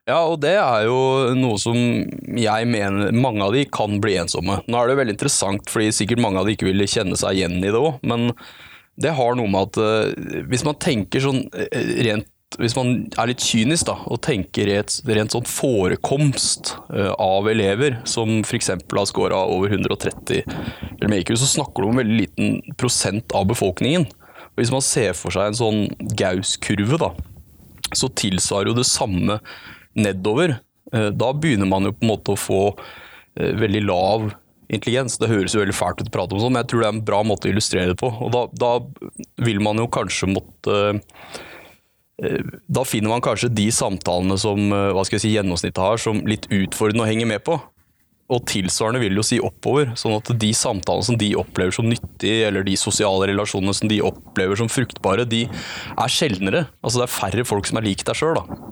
Ja, 0.10 0.24
og 0.26 0.40
det 0.42 0.56
er 0.58 0.88
jo 0.88 0.98
noe 1.38 1.60
som 1.62 1.78
jeg 1.78 2.68
mener 2.68 3.14
mange 3.14 3.46
av 3.46 3.54
de 3.56 3.68
kan 3.70 4.00
bli 4.02 4.18
ensomme. 4.20 4.58
Nå 4.66 4.80
er 4.80 4.90
det 4.90 4.96
jo 4.96 5.02
veldig 5.04 5.16
interessant, 5.16 5.70
fordi 5.72 5.92
sikkert 5.96 6.24
mange 6.24 6.42
av 6.42 6.50
de 6.50 6.56
ikke 6.58 6.68
vil 6.72 6.84
kjenne 6.90 7.20
seg 7.20 7.38
igjen 7.38 7.60
i 7.62 7.70
det 7.70 7.78
òg, 7.78 8.02
men 8.10 8.32
det 9.02 9.14
har 9.18 9.38
noe 9.38 9.50
med 9.50 9.70
at 9.70 9.80
eh, 9.82 10.42
hvis 10.52 10.66
man 10.68 10.80
tenker 10.82 11.24
sånn 11.24 11.46
eh, 11.54 11.94
rent 12.08 12.28
hvis 12.60 12.76
man 12.76 12.94
er 13.20 13.30
litt 13.32 13.44
kynisk 13.44 13.88
da, 13.88 13.96
og 14.12 14.20
tenker 14.26 14.68
i 14.68 14.80
rent 15.16 15.34
sånn 15.34 15.48
forekomst 15.48 16.74
eh, 16.94 17.12
av 17.16 17.48
elever, 17.52 18.00
som 18.04 18.42
f.eks. 18.44 18.74
har 18.76 19.08
scora 19.08 19.44
over 19.48 19.72
130 19.72 20.42
eller 20.44 21.12
mer 21.12 21.24
så 21.32 21.48
snakker 21.48 21.82
du 21.82 21.88
om 21.88 21.94
en 21.96 22.02
veldig 22.04 22.18
liten 22.20 22.76
prosent 22.78 23.32
av 23.38 23.48
befolkningen. 23.50 24.06
Hvis 24.60 24.74
man 24.74 24.84
ser 24.84 25.16
for 25.18 25.34
seg 25.34 25.52
en 25.52 25.58
sånn 25.58 25.80
Gaus-kurve, 26.20 27.14
så 27.96 28.10
tilsvarer 28.20 28.72
jo 28.72 28.78
det 28.78 28.88
samme 28.90 29.40
nedover. 29.98 30.58
Eh, 30.94 31.10
Da 31.16 31.32
begynner 31.34 31.70
man 31.72 31.88
jo 31.88 31.96
på 31.96 32.06
en 32.06 32.12
måte 32.14 32.36
å 32.36 32.40
få 32.40 32.62
eh, 32.72 33.56
veldig 33.58 33.86
lav 33.88 34.32
intelligens. 34.72 35.18
Det 35.20 35.32
høres 35.32 35.56
jo 35.56 35.64
veldig 35.64 35.76
fælt 35.76 36.04
ut 36.04 36.12
å 36.12 36.16
prate 36.16 36.36
om 36.36 36.44
sånn, 36.44 36.54
men 36.56 36.64
jeg 36.64 36.72
tror 36.72 36.84
det 36.84 36.90
er 36.90 36.98
en 36.98 37.08
bra 37.08 37.24
måte 37.28 37.48
å 37.50 37.54
illustrere 37.54 37.94
det 37.94 38.00
på. 38.00 38.12
Og 38.12 38.32
da, 38.36 38.46
da 38.56 38.74
vil 39.48 39.64
man 39.64 39.80
jo 39.82 39.90
kanskje 39.92 40.32
måtte 40.32 40.78
Da 42.22 42.84
finner 42.86 43.10
man 43.10 43.24
kanskje 43.26 43.50
de 43.50 43.68
samtalene 43.74 44.38
som 44.38 44.60
eh, 44.70 44.90
hva 44.94 45.04
skal 45.08 45.18
jeg 45.18 45.24
si, 45.26 45.36
gjennomsnittet 45.36 45.82
har, 45.82 46.02
som 46.02 46.22
litt 46.30 46.46
utfordrende 46.54 47.06
å 47.06 47.10
henge 47.10 47.28
med 47.30 47.42
på. 47.48 47.58
Og 48.32 48.46
tilsvarende 48.48 49.02
vil 49.02 49.18
jo 49.18 49.26
si 49.26 49.42
oppover. 49.44 49.92
Sånn 50.00 50.16
at 50.16 50.30
de 50.40 50.52
samtalene 50.56 51.08
som 51.10 51.18
de 51.20 51.34
opplever 51.40 51.76
som 51.76 51.90
nyttige, 51.90 52.46
eller 52.48 52.64
de 52.68 52.78
sosiale 52.80 53.28
relasjonene 53.32 53.76
som 53.76 53.92
de 53.92 54.00
opplever 54.06 54.60
som 54.60 54.72
fruktbare, 54.72 55.26
de 55.28 55.48
er 55.50 56.14
sjeldnere. 56.14 56.68
Altså 56.80 57.02
det 57.02 57.08
er 57.10 57.16
færre 57.18 57.48
folk 57.48 57.68
som 57.68 57.82
er 57.82 57.90
lik 57.90 58.06
deg 58.08 58.22
sjøl, 58.22 58.40
da. 58.40 58.72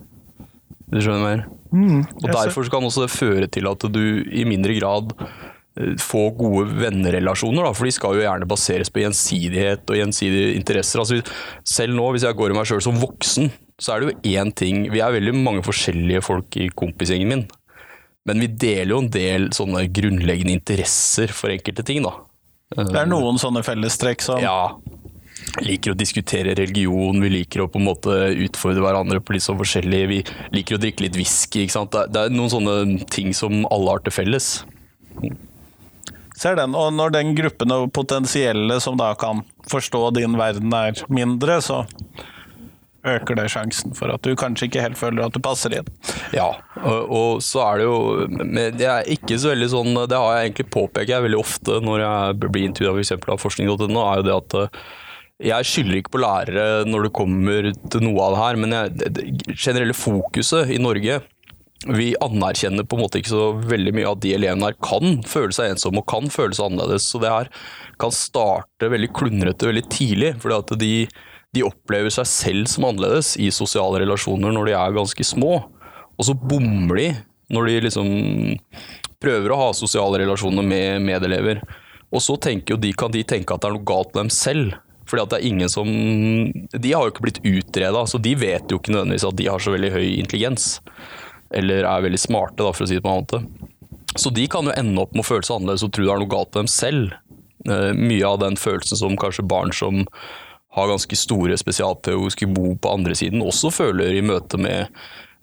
Du 0.89 1.01
skjønner 1.01 1.25
mer? 1.25 1.47
og 1.69 2.31
derfor 2.33 2.65
kan 2.73 2.81
også 2.81 3.03
det 3.03 3.13
føre 3.13 3.45
til 3.53 3.67
at 3.69 3.83
du 3.93 4.01
i 4.33 4.41
mindre 4.49 4.73
grad 4.79 5.11
eh, 5.79 5.95
får 6.03 6.29
gode 6.37 6.67
vennerelasjoner, 6.81 7.63
da, 7.65 7.73
for 7.73 7.87
de 7.89 7.95
skal 7.95 8.19
jo 8.19 8.25
gjerne 8.25 8.49
baseres 8.49 8.91
på 8.93 9.03
gjensidighet 9.03 9.89
og 9.89 9.99
gjensidige 10.01 10.53
interesser. 10.59 11.01
Altså, 11.01 11.21
selv 11.63 11.97
nå, 11.97 12.11
hvis 12.13 12.27
jeg 12.27 12.37
går 12.37 12.53
i 12.53 12.59
meg 12.59 12.69
sjøl 12.69 12.83
som 12.83 12.99
voksen, 13.01 13.49
så 13.79 13.95
er 13.95 14.03
det 14.03 14.09
jo 14.09 14.35
én 14.35 14.49
ting 14.51 14.89
Vi 14.91 14.99
er 14.99 15.13
veldig 15.15 15.31
mange 15.39 15.61
forskjellige 15.63 16.19
folk 16.25 16.57
i 16.59 16.67
kompisgjengen 16.75 17.29
min, 17.31 17.45
men 18.27 18.43
vi 18.43 18.49
deler 18.51 18.91
jo 18.91 19.03
en 19.05 19.13
del 19.13 19.51
sånne 19.55 19.85
grunnleggende 19.95 20.57
interesser 20.57 21.31
for 21.33 21.53
enkelte 21.53 21.85
ting, 21.87 22.03
da. 22.03 22.17
Det 22.75 22.99
er 22.99 23.07
noen 23.09 23.39
sånne 23.41 23.63
fellestrekk 23.65 24.21
som 24.21 24.41
Ja. 24.43 24.75
Liker 25.63 25.95
å 25.95 25.97
diskutere 25.97 26.53
religion, 26.53 27.15
vi 27.23 27.29
liker 27.31 27.63
å 27.63 27.69
på 27.71 27.79
en 27.79 27.87
måte 27.87 28.11
utfordre 28.43 28.83
hverandre 28.83 29.21
på 29.23 29.33
litt 29.33 29.45
sånn 29.45 29.57
forskjellig 29.57 30.01
Vi 30.11 30.19
liker 30.53 30.75
å 30.75 30.81
drikke 30.83 31.05
litt 31.07 31.15
whisky, 31.17 31.63
ikke 31.63 31.77
sant. 31.77 31.95
Det 31.95 32.25
er 32.27 32.29
noen 32.29 32.51
sånne 32.51 33.07
ting 33.09 33.33
som 33.33 33.63
alle 33.71 33.95
har 33.95 34.03
til 34.05 34.13
felles. 34.13 34.49
Ser 36.39 36.55
den, 36.55 36.75
og 36.77 36.93
når 36.95 37.11
den 37.17 37.33
gruppen 37.35 37.73
av 37.75 37.89
potensielle 37.91 38.79
som 38.79 38.99
da 38.99 39.11
kan 39.19 39.43
forstå 39.67 40.05
din 40.15 40.37
verden 40.39 40.71
er 40.75 41.01
mindre, 41.11 41.59
så 41.63 41.83
øker 43.07 43.37
det 43.39 43.47
sjansen 43.51 43.95
for 43.95 44.11
at 44.13 44.23
du 44.23 44.35
kanskje 44.39 44.69
ikke 44.69 44.83
helt 44.83 44.99
føler 44.99 45.25
at 45.25 45.35
du 45.35 45.41
passer 45.43 45.75
inn. 45.75 45.89
Ja, 46.35 46.47
og, 46.79 47.11
og 47.11 47.43
så 47.43 47.63
er 47.65 47.81
det 47.81 47.87
jo 47.87 47.99
men 48.29 48.77
Det 48.77 48.87
er 48.87 49.11
ikke 49.11 49.39
så 49.39 49.53
veldig 49.53 49.69
sånn 49.71 49.95
Det 50.03 50.17
har 50.19 50.35
jeg 50.35 50.49
egentlig 50.49 50.65
påpeker 50.75 51.13
jeg 51.13 51.25
veldig 51.25 51.39
ofte 51.39 51.79
når 51.83 52.03
jeg 52.03 52.39
blir 52.43 52.67
intervjua 52.67 52.95
f.eks. 52.95 53.13
av 53.17 53.39
forskning.no, 53.41 54.03
er 54.03 54.21
jo 54.21 54.27
det 54.27 54.35
at 54.35 54.57
eh, 54.59 54.81
jeg 55.49 55.67
skylder 55.69 55.99
ikke 56.01 56.13
på 56.15 56.23
lærere 56.23 56.63
når 56.87 57.07
det 57.07 57.15
kommer 57.15 57.69
til 57.71 58.03
noe 58.03 58.25
av 58.25 58.33
det 58.35 58.41
her, 58.43 58.57
men 58.59 58.75
jeg, 58.75 58.95
det, 58.99 59.27
generelle 59.55 59.95
fokuset 59.95 60.71
i 60.75 60.79
Norge 60.83 61.21
vi 61.87 62.11
anerkjenner 62.21 62.83
på 62.83 62.97
en 62.97 63.03
måte 63.05 63.21
ikke 63.21 63.31
så 63.31 63.45
veldig 63.69 63.93
mye 63.95 64.09
at 64.11 64.21
de 64.23 64.33
elevene 64.35 64.67
her 64.67 64.77
kan 64.83 65.21
føle 65.27 65.55
seg 65.55 65.73
ensomme 65.73 66.01
og 66.01 66.09
kan 66.11 66.27
føle 66.33 66.55
seg 66.55 66.67
annerledes. 66.67 67.07
Så 67.07 67.21
det 67.23 67.31
her 67.31 67.51
kan 68.01 68.15
starte 68.15 68.91
veldig 68.91 69.11
klundrete 69.15 69.69
veldig 69.69 69.85
tidlig. 69.91 70.33
fordi 70.43 70.57
at 70.57 70.73
de, 70.81 70.93
de 71.55 71.65
opplever 71.67 72.11
seg 72.11 72.27
selv 72.27 72.71
som 72.71 72.89
annerledes 72.89 73.35
i 73.39 73.47
sosiale 73.55 74.03
relasjoner 74.03 74.51
når 74.55 74.69
de 74.71 74.75
er 74.75 74.97
ganske 74.97 75.27
små. 75.27 75.53
Og 76.19 76.27
så 76.27 76.35
bommer 76.35 76.99
de 76.99 77.09
når 77.49 77.69
de 77.69 77.77
liksom 77.87 78.09
prøver 79.23 79.51
å 79.51 79.61
ha 79.63 79.71
sosiale 79.75 80.19
relasjoner 80.21 80.65
med 80.65 81.07
medelever. 81.07 81.63
Og 82.11 82.21
så 82.23 82.35
de, 82.43 82.93
kan 82.97 83.13
de 83.13 83.23
tenke 83.23 83.55
at 83.55 83.63
det 83.63 83.69
er 83.69 83.77
noe 83.77 83.87
galt 83.87 84.11
med 84.13 84.25
dem 84.27 84.33
selv. 84.33 84.75
Fordi 85.09 85.23
at 85.23 85.31
det 85.31 85.39
er 85.39 85.47
ingen 85.49 85.71
som 85.73 85.87
De 85.89 86.91
har 86.93 87.01
jo 87.01 87.13
ikke 87.13 87.23
blitt 87.25 87.41
utreda, 87.41 88.03
så 88.05 88.19
de 88.21 88.35
vet 88.37 88.69
jo 88.69 88.77
ikke 88.77 88.93
nødvendigvis 88.93 89.25
at 89.25 89.39
de 89.39 89.47
har 89.49 89.63
så 89.63 89.73
veldig 89.73 89.93
høy 89.95 90.05
intelligens. 90.19 90.75
Eller 91.55 91.87
er 91.87 92.05
veldig 92.05 92.21
smarte, 92.21 92.61
da, 92.61 92.73
for 92.75 92.85
å 92.85 92.89
si 92.89 92.99
det 92.99 93.05
på 93.05 93.11
en 93.11 93.23
måte. 93.23 93.41
Så 94.19 94.31
de 94.33 94.45
kan 94.51 94.67
jo 94.67 94.75
ende 94.75 95.01
opp 95.01 95.13
med 95.15 95.23
å 95.23 95.29
føle 95.29 95.45
seg 95.45 95.59
annerledes 95.59 95.85
og 95.85 95.93
tro 95.93 96.05
det 96.05 96.13
er 96.13 96.21
noe 96.21 96.31
galt 96.31 96.53
med 96.53 96.59
dem 96.63 96.71
selv. 96.73 97.15
Eh, 97.69 97.91
mye 97.97 98.27
av 98.27 98.39
den 98.43 98.57
følelsen 98.59 99.01
som 99.01 99.17
kanskje 99.19 99.47
barn 99.49 99.73
som 99.75 100.05
har 100.77 100.89
ganske 100.91 101.17
store 101.17 101.57
spesialpedagogiske 101.57 102.47
behov 102.53 102.77
på 102.81 102.93
andre 102.93 103.15
siden, 103.17 103.41
også 103.41 103.71
føler 103.73 104.13
i 104.13 104.25
møte 104.25 104.59
med, 104.61 104.93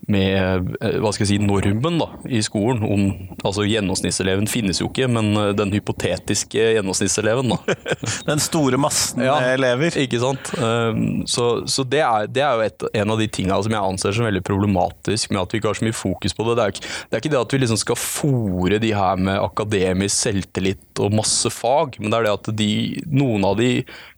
med 0.06 0.76
eh, 0.80 0.98
hva 1.02 1.10
skal 1.10 1.24
jeg 1.24 1.32
si, 1.32 1.38
normen 1.42 1.98
da, 1.98 2.06
i 2.30 2.38
skolen. 2.44 2.82
Om, 2.86 3.06
altså 3.42 3.64
Gjennomsnittseleven 3.66 4.46
finnes 4.50 4.78
jo 4.78 4.88
ikke, 4.90 5.08
men 5.10 5.32
eh, 5.40 5.50
den 5.58 5.72
hypotetiske 5.74 6.68
gjennomsnittseleven. 6.76 7.50
da. 7.54 7.76
Den 8.30 8.42
store 8.42 8.78
massen 8.80 9.24
Ja, 9.26 9.38
elever. 9.54 9.96
Ikke 9.98 10.20
sant? 10.22 10.52
Um, 10.60 11.24
så 11.28 11.66
så 11.66 11.84
det, 11.86 12.02
er, 12.04 12.28
det 12.30 12.42
er 12.44 12.58
jo 12.58 12.66
et, 12.66 12.84
en 13.00 13.12
av 13.14 13.20
de 13.20 13.26
tingene 13.30 13.58
som 13.64 13.74
jeg 13.74 13.90
anser 13.90 14.14
som 14.14 14.26
veldig 14.26 14.42
problematisk 14.46 15.32
med 15.32 15.42
at 15.42 15.52
vi 15.52 15.60
ikke 15.60 15.70
har 15.72 15.78
så 15.78 15.86
mye 15.86 15.96
fokus 15.96 16.36
på 16.36 16.46
det. 16.48 16.56
Det 16.56 16.64
er, 16.64 16.74
ikke, 16.74 16.92
det 16.92 17.16
er 17.18 17.24
ikke 17.24 17.34
det 17.34 17.40
at 17.40 17.54
vi 17.54 17.62
liksom 17.62 17.80
skal 17.82 18.00
fòre 18.00 18.80
de 18.82 18.92
her 18.96 19.22
med 19.28 19.40
akademisk 19.42 20.26
selvtillit 20.26 21.02
og 21.02 21.14
masse 21.18 21.50
fag, 21.52 21.98
men 22.00 22.12
det 22.12 22.20
er 22.20 22.28
det 22.28 22.34
at 22.36 22.52
de, 22.58 22.70
noen 23.10 23.46
av 23.46 23.56
de 23.60 23.70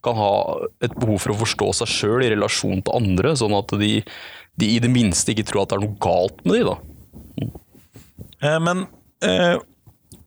kan 0.04 0.18
ha 0.18 0.32
et 0.84 0.94
behov 0.98 1.22
for 1.24 1.34
å 1.34 1.40
forstå 1.44 1.70
seg 1.80 1.94
sjøl 1.94 2.26
i 2.26 2.32
relasjon 2.34 2.84
til 2.84 2.98
andre, 3.00 3.34
sånn 3.38 3.56
at 3.58 3.74
de, 3.80 4.02
de 4.58 4.68
i 4.74 4.78
det 4.82 4.90
minste 4.90 5.32
ikke 5.34 5.46
tror 5.48 5.64
at 5.64 5.72
det 5.72 5.78
er 5.78 5.84
noe 5.86 5.98
galt 6.02 6.44
med 6.44 6.58
de 6.58 6.64
da. 6.68 6.76
Eh, 8.42 8.58
Men 8.62 8.86
eh, 9.24 9.56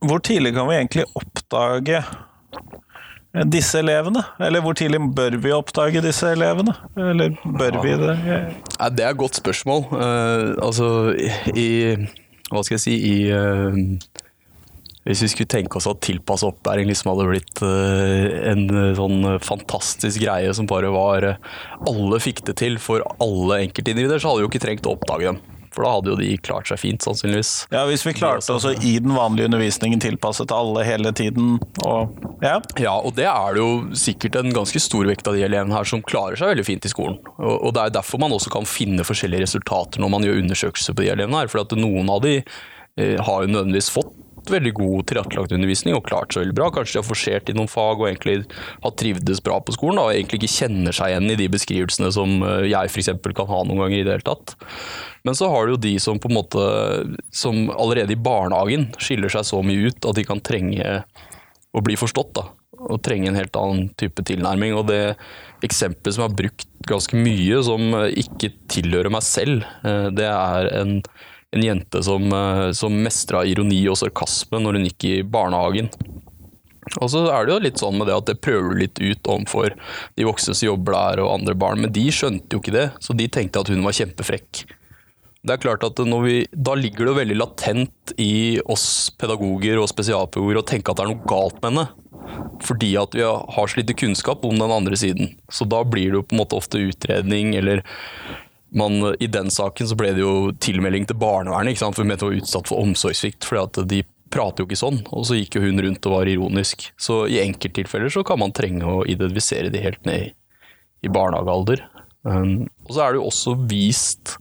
hvor 0.01 0.21
tidlig 0.25 0.53
kan 0.55 0.67
vi 0.69 0.77
egentlig 0.79 1.05
oppdage 1.15 1.99
eh, 2.01 3.45
disse 3.51 3.79
elevene? 3.79 4.23
Eller 4.39 4.63
hvor 4.65 4.75
tidlig 4.79 4.99
bør 5.15 5.37
vi 5.43 5.53
oppdage 5.55 6.03
disse 6.03 6.31
elevene? 6.35 6.73
Eller 6.97 7.35
bør 7.45 7.77
vi 7.83 7.95
det? 8.01 8.15
Ja, 8.27 8.89
det 8.89 9.05
er 9.05 9.13
et 9.13 9.21
godt 9.21 9.39
spørsmål. 9.39 9.85
Eh, 9.99 10.47
altså, 10.63 10.89
i 11.55 11.69
Hva 12.51 12.63
skal 12.67 12.75
jeg 12.75 12.83
si 12.83 12.97
I 13.07 13.15
eh, 13.31 13.77
Hvis 15.07 15.23
vi 15.25 15.31
skulle 15.31 15.49
tenke 15.49 15.79
oss 15.79 15.89
at 15.89 16.03
tilpassa 16.05 16.51
opplæring 16.51 16.89
liksom 16.89 17.09
hadde 17.11 17.29
blitt 17.31 17.61
eh, 17.65 18.25
en 18.51 18.67
eh, 18.69 18.91
sånn 18.97 19.23
fantastisk 19.41 20.21
greie 20.21 20.51
som 20.53 20.69
bare 20.69 20.91
var 20.93 21.25
eh, 21.25 21.39
Alle 21.89 22.19
fikk 22.21 22.43
det 22.45 22.59
til 22.61 22.77
for 22.81 23.01
alle 23.17 23.63
enkeltindivider, 23.65 24.21
så 24.21 24.29
hadde 24.29 24.43
vi 24.43 24.45
jo 24.45 24.51
ikke 24.51 24.65
trengt 24.67 24.85
å 24.85 24.93
oppdage 24.93 25.31
dem. 25.31 25.41
For 25.71 25.85
da 25.85 25.91
hadde 25.95 26.11
jo 26.11 26.17
de 26.19 26.29
klart 26.43 26.67
seg 26.67 26.81
fint, 26.81 27.03
sannsynligvis. 27.03 27.51
Ja, 27.71 27.85
Hvis 27.87 28.03
vi 28.03 28.13
klarte 28.13 28.57
oss 28.57 28.65
i 28.67 28.97
den 28.99 29.13
vanlige 29.15 29.47
undervisningen 29.47 30.01
tilpasset 30.03 30.51
alle 30.51 30.83
hele 30.83 31.13
tiden, 31.15 31.55
og 31.87 32.17
ja. 32.43 32.57
Ja, 32.81 32.97
og 32.99 33.15
det 33.15 33.29
er 33.29 33.55
det 33.55 33.63
jo 33.63 33.95
sikkert 33.95 34.35
en 34.41 34.51
ganske 34.53 34.81
stor 34.83 35.07
vekt 35.07 35.29
av 35.31 35.37
de 35.37 35.45
elevene 35.47 35.77
her 35.77 35.87
som 35.87 36.03
klarer 36.03 36.35
seg 36.39 36.51
veldig 36.51 36.67
fint 36.67 36.87
i 36.87 36.91
skolen. 36.91 37.21
Og, 37.39 37.71
det 37.71 37.85
er 37.85 37.95
derfor 37.95 38.19
man 38.19 38.35
også 38.35 38.51
kan 38.51 38.67
finne 38.67 39.05
forskjellige 39.07 39.45
resultater 39.45 40.03
når 40.03 40.11
man 40.11 40.27
gjør 40.27 40.41
undersøkelser 40.43 40.97
på 40.97 41.05
de 41.05 41.13
elevene 41.13 41.39
her. 41.39 41.51
For 41.53 41.63
at 41.63 41.77
noen 41.79 42.11
av 42.11 42.19
de 42.25 42.41
eh, 42.41 43.15
har 43.15 43.45
jo 43.45 43.53
nødvendigvis 43.53 43.93
fått 43.95 44.11
veldig 44.49 44.73
god 44.77 45.07
tilrettelagt 45.09 45.53
undervisning 45.55 45.95
og 45.97 46.05
klart 46.07 46.33
seg 46.33 46.45
veldig 46.45 46.57
bra. 46.57 46.69
Kanskje 46.73 46.97
de 46.97 47.01
har 47.01 47.07
forsert 47.07 47.51
i 47.51 47.55
noen 47.57 47.69
fag 47.71 48.01
og 48.01 48.07
egentlig 48.09 48.37
har 48.83 48.95
trivdes 48.97 49.41
bra 49.45 49.59
på 49.61 49.75
skolen 49.75 49.99
da, 49.99 50.07
og 50.07 50.15
egentlig 50.15 50.41
ikke 50.41 50.53
kjenner 50.55 50.95
seg 50.95 51.13
igjen 51.13 51.33
i 51.33 51.39
de 51.39 51.49
beskrivelsene 51.53 52.11
som 52.15 52.37
eh, 52.47 52.69
jeg 52.71 52.91
f.eks. 52.91 53.11
kan 53.37 53.51
ha 53.51 53.63
noen 53.67 53.83
ganger 53.83 53.99
i 53.99 54.05
det 54.07 54.15
hele 54.15 54.27
tatt. 54.31 54.55
Men 55.27 55.37
så 55.37 55.51
har 55.53 55.67
du 55.67 55.75
jo 55.75 55.83
de 55.83 55.93
som 56.01 56.19
på 56.21 56.31
en 56.31 56.39
måte 56.39 56.63
som 57.35 57.67
allerede 57.75 58.15
i 58.15 58.19
barnehagen 58.19 58.89
skiller 58.97 59.31
seg 59.31 59.45
så 59.51 59.61
mye 59.65 59.91
ut 59.91 60.09
at 60.09 60.17
de 60.17 60.25
kan 60.25 60.41
trenge 60.41 61.03
å 61.71 61.83
bli 61.85 61.97
forstått. 61.99 62.33
da, 62.39 62.47
Og 62.89 63.01
trenge 63.05 63.29
en 63.29 63.37
helt 63.37 63.55
annen 63.55 63.91
type 64.01 64.25
tilnærming. 64.25 64.73
Og 64.79 64.87
det 64.89 65.15
eksempelet 65.65 66.15
som 66.15 66.25
jeg 66.25 66.31
har 66.31 66.39
brukt 66.39 66.67
ganske 66.89 67.19
mye, 67.19 67.61
som 67.63 67.93
ikke 68.09 68.49
tilhører 68.71 69.13
meg 69.13 69.25
selv, 69.25 69.67
eh, 69.85 70.09
det 70.09 70.25
er 70.25 70.71
en, 70.81 70.97
en 71.51 71.63
jente 71.63 72.03
som, 72.03 72.31
eh, 72.33 72.71
som 72.71 72.95
mestra 73.03 73.43
ironi 73.45 73.83
og 73.91 73.99
sarkasme 73.99 74.61
når 74.61 74.79
hun 74.79 74.89
gikk 74.89 75.07
i 75.09 75.15
barnehagen. 75.23 75.91
Og 76.99 77.07
så 77.13 77.23
er 77.29 77.45
det 77.45 77.53
jo 77.53 77.63
litt 77.63 77.81
sånn 77.81 77.97
med 77.99 78.09
det 78.09 78.17
at 78.17 78.27
det 78.27 78.41
prøver 78.43 78.79
litt 78.79 78.99
ut 78.99 79.29
overfor 79.29 79.75
de 80.17 80.27
voksne 80.27 80.55
som 80.57 80.71
jobber 80.71 80.97
der 80.97 81.23
og 81.23 81.33
andre 81.37 81.55
barn, 81.55 81.83
men 81.83 81.93
de 81.93 82.07
skjønte 82.11 82.55
jo 82.55 82.61
ikke 82.63 82.75
det, 82.75 82.87
så 82.99 83.15
de 83.15 83.29
tenkte 83.31 83.61
at 83.61 83.71
hun 83.71 83.83
var 83.85 83.95
kjempefrekk. 83.95 84.63
Det 85.41 85.55
er 85.55 85.61
klart 85.61 85.83
at 85.83 85.97
vi, 85.97 86.45
Da 86.53 86.75
ligger 86.77 87.05
det 87.05 87.11
jo 87.11 87.17
veldig 87.17 87.37
latent 87.39 88.13
i 88.21 88.59
oss 88.69 89.09
pedagoger 89.17 89.79
og 89.81 89.89
spesialpedagoger 89.89 90.59
å 90.59 90.67
tenke 90.69 90.91
at 90.91 90.99
det 90.99 91.05
er 91.05 91.13
noe 91.13 91.29
galt 91.29 91.57
med 91.63 91.71
henne. 91.71 91.87
Fordi 92.61 92.91
at 93.01 93.15
vi 93.17 93.25
har 93.25 93.67
så 93.67 93.79
lite 93.79 93.97
kunnskap 93.97 94.45
om 94.45 94.59
den 94.59 94.71
andre 94.71 94.97
siden. 94.97 95.33
Så 95.49 95.65
da 95.65 95.81
blir 95.83 96.11
det 96.11 96.19
jo 96.19 96.27
på 96.27 96.37
en 96.37 96.43
måte 96.43 96.59
ofte 96.59 96.77
utredning, 96.77 97.55
eller 97.57 97.81
man, 98.71 99.15
I 99.19 99.27
den 99.27 99.51
saken 99.51 99.89
så 99.89 99.97
ble 99.99 100.13
det 100.15 100.23
jo 100.23 100.51
tilmelding 100.63 101.07
til 101.09 101.19
barnevernet, 101.19 101.73
ikke 101.73 101.83
sant? 101.83 101.97
for 101.97 102.05
hun 102.05 102.11
mente 102.13 102.27
hun 102.27 102.33
var 102.33 102.43
utsatt 102.43 102.71
for 102.71 102.83
omsorgssvikt. 102.83 103.47
fordi 103.47 103.63
at 103.63 103.79
de 103.91 104.01
prater 104.31 104.63
jo 104.63 104.69
ikke 104.69 104.79
sånn, 104.79 105.01
og 105.11 105.25
så 105.27 105.37
gikk 105.37 105.57
jo 105.57 105.65
hun 105.65 105.81
rundt 105.83 106.07
og 106.07 106.15
var 106.15 106.31
ironisk. 106.31 106.87
Så 106.99 107.25
i 107.27 107.41
enkelttilfeller 107.43 108.13
så 108.13 108.23
kan 108.27 108.39
man 108.41 108.55
trenge 108.55 108.87
å 108.87 109.03
identifisere 109.03 109.71
de 109.73 109.83
helt 109.83 110.03
ned 110.07 110.31
i, 110.31 111.09
barnehagealder. 111.11 111.83
Um, 112.23 112.69
og 112.85 112.95
så 112.95 113.03
er 113.03 113.13
det 113.13 113.21
jo 113.21 113.29
også 113.31 113.55
vist 113.69 114.35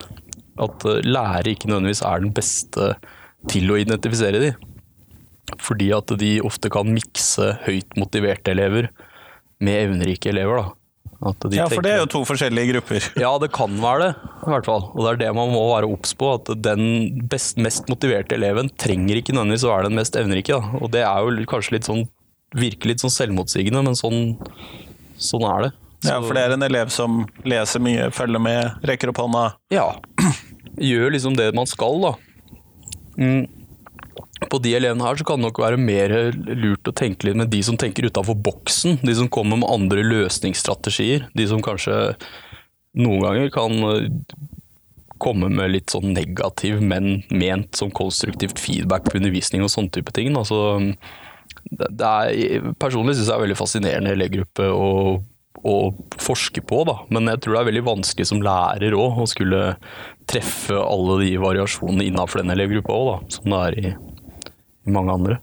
at 0.61 0.85
uh, 0.87 1.01
lærere 1.03 1.55
ikke 1.55 1.71
nødvendigvis 1.71 2.05
er 2.07 2.23
den 2.23 2.35
beste 2.37 2.91
til 3.51 3.73
å 3.73 3.79
identifisere 3.81 4.43
de. 4.43 4.51
Fordi 5.59 5.89
at 5.97 6.13
de 6.21 6.35
ofte 6.47 6.71
kan 6.71 6.93
mikse 6.95 7.55
høyt 7.65 7.97
motiverte 7.99 8.53
elever 8.53 8.91
med 9.65 9.89
evnerike 9.89 10.31
elever. 10.31 10.61
da. 10.61 10.80
At 11.21 11.45
de 11.45 11.59
ja, 11.59 11.67
for 11.69 11.85
det 11.85 11.91
er 11.93 11.99
jo 12.01 12.09
to 12.09 12.23
forskjellige 12.25 12.71
grupper. 12.73 13.07
ja, 13.21 13.31
det 13.43 13.51
kan 13.53 13.75
være 13.83 14.07
det, 14.07 14.13
i 14.41 14.53
hvert 14.55 14.69
fall. 14.71 14.87
Og 14.95 15.03
det 15.05 15.11
er 15.11 15.19
det 15.27 15.33
man 15.37 15.53
må 15.53 15.67
være 15.69 15.91
obs 15.93 16.15
på. 16.17 16.31
At 16.39 16.49
den 16.65 17.21
best, 17.29 17.61
mest 17.61 17.91
motiverte 17.93 18.39
eleven 18.39 18.73
trenger 18.81 19.21
ikke 19.21 19.35
nødvendigvis 19.37 19.67
å 19.69 19.75
være 19.75 19.91
den 19.91 20.01
mest 20.01 20.17
evnerike. 20.17 20.57
Da. 20.57 20.81
Og 20.81 20.93
det 20.95 21.05
er 21.05 21.27
jo 21.27 21.51
kanskje 21.51 21.79
litt 21.79 21.91
sånn 21.91 22.09
Virker 22.51 22.91
litt 22.91 22.99
sånn 22.99 23.13
selvmotsigende, 23.15 23.79
men 23.87 23.95
sånn, 23.95 24.33
sånn 25.23 25.45
er 25.47 25.61
det. 25.63 25.69
Ja, 26.03 26.17
for 26.17 26.35
det 26.35 26.43
er 26.43 26.55
en 26.57 26.65
elev 26.67 26.89
som 26.91 27.21
leser 27.47 27.79
mye, 27.85 28.09
følger 28.11 28.43
med, 28.43 28.81
rekker 28.91 29.13
opp 29.13 29.21
hånda. 29.23 29.45
Ja. 29.71 29.85
Gjør 30.91 31.15
liksom 31.15 31.37
det 31.39 31.53
man 31.55 31.71
skal, 31.71 32.03
da. 32.03 32.11
Mm. 33.21 33.45
På 34.49 34.61
de 34.65 34.73
elevene 34.79 35.05
her 35.05 35.19
så 35.21 35.27
kan 35.27 35.41
det 35.41 35.49
nok 35.49 35.61
være 35.61 35.81
mer 35.81 36.15
lurt 36.49 36.89
å 36.89 36.95
tenke 36.97 37.29
litt 37.29 37.37
med 37.39 37.51
de 37.53 37.61
som 37.67 37.77
tenker 37.81 38.09
utafor 38.09 38.39
boksen. 38.41 39.01
De 39.05 39.17
som 39.17 39.29
kommer 39.33 39.61
med 39.61 39.69
andre 39.69 40.05
løsningsstrategier. 40.07 41.27
De 41.37 41.47
som 41.51 41.61
kanskje 41.65 42.15
noen 42.99 43.25
ganger 43.27 43.53
kan 43.55 43.77
eh, 43.91 44.07
komme 45.21 45.51
med 45.53 45.75
litt 45.75 45.93
sånn 45.93 46.15
negativ, 46.17 46.81
men 46.81 47.21
ment 47.29 47.77
som 47.77 47.93
konstruktivt 47.93 48.61
feedback 48.61 49.05
på 49.07 49.19
undervisning 49.21 49.65
og 49.67 49.73
sånne 49.73 49.93
type 49.99 50.15
ting. 50.17 50.33
Altså, 50.39 50.81
det, 51.69 52.07
er, 52.07 52.71
personlig 52.81 53.19
syns 53.19 53.27
jeg 53.27 53.35
det 53.35 53.37
er 53.37 53.45
veldig 53.45 53.59
fascinerende 53.61 54.15
elevgruppe 54.17 54.71
å, 54.73 54.89
å 55.61 55.77
forske 56.23 56.65
på, 56.65 56.83
da. 56.89 56.97
Men 57.13 57.29
jeg 57.35 57.45
tror 57.45 57.59
det 57.59 57.63
er 57.63 57.71
veldig 57.71 57.87
vanskelig 57.91 58.31
som 58.33 58.43
lærer 58.45 58.97
òg 58.97 59.21
å 59.21 59.29
skulle 59.29 59.65
treffe 60.31 60.79
alle 60.81 61.21
de 61.27 61.35
variasjonene 61.43 62.09
innenfor 62.09 62.43
den 62.43 62.55
elevgruppa 62.57 62.97
òg, 62.97 63.29
som 63.37 63.53
det 63.53 63.61
er 63.67 63.79
i 63.81 63.93
mange 64.89 65.13
andre. 65.13 65.39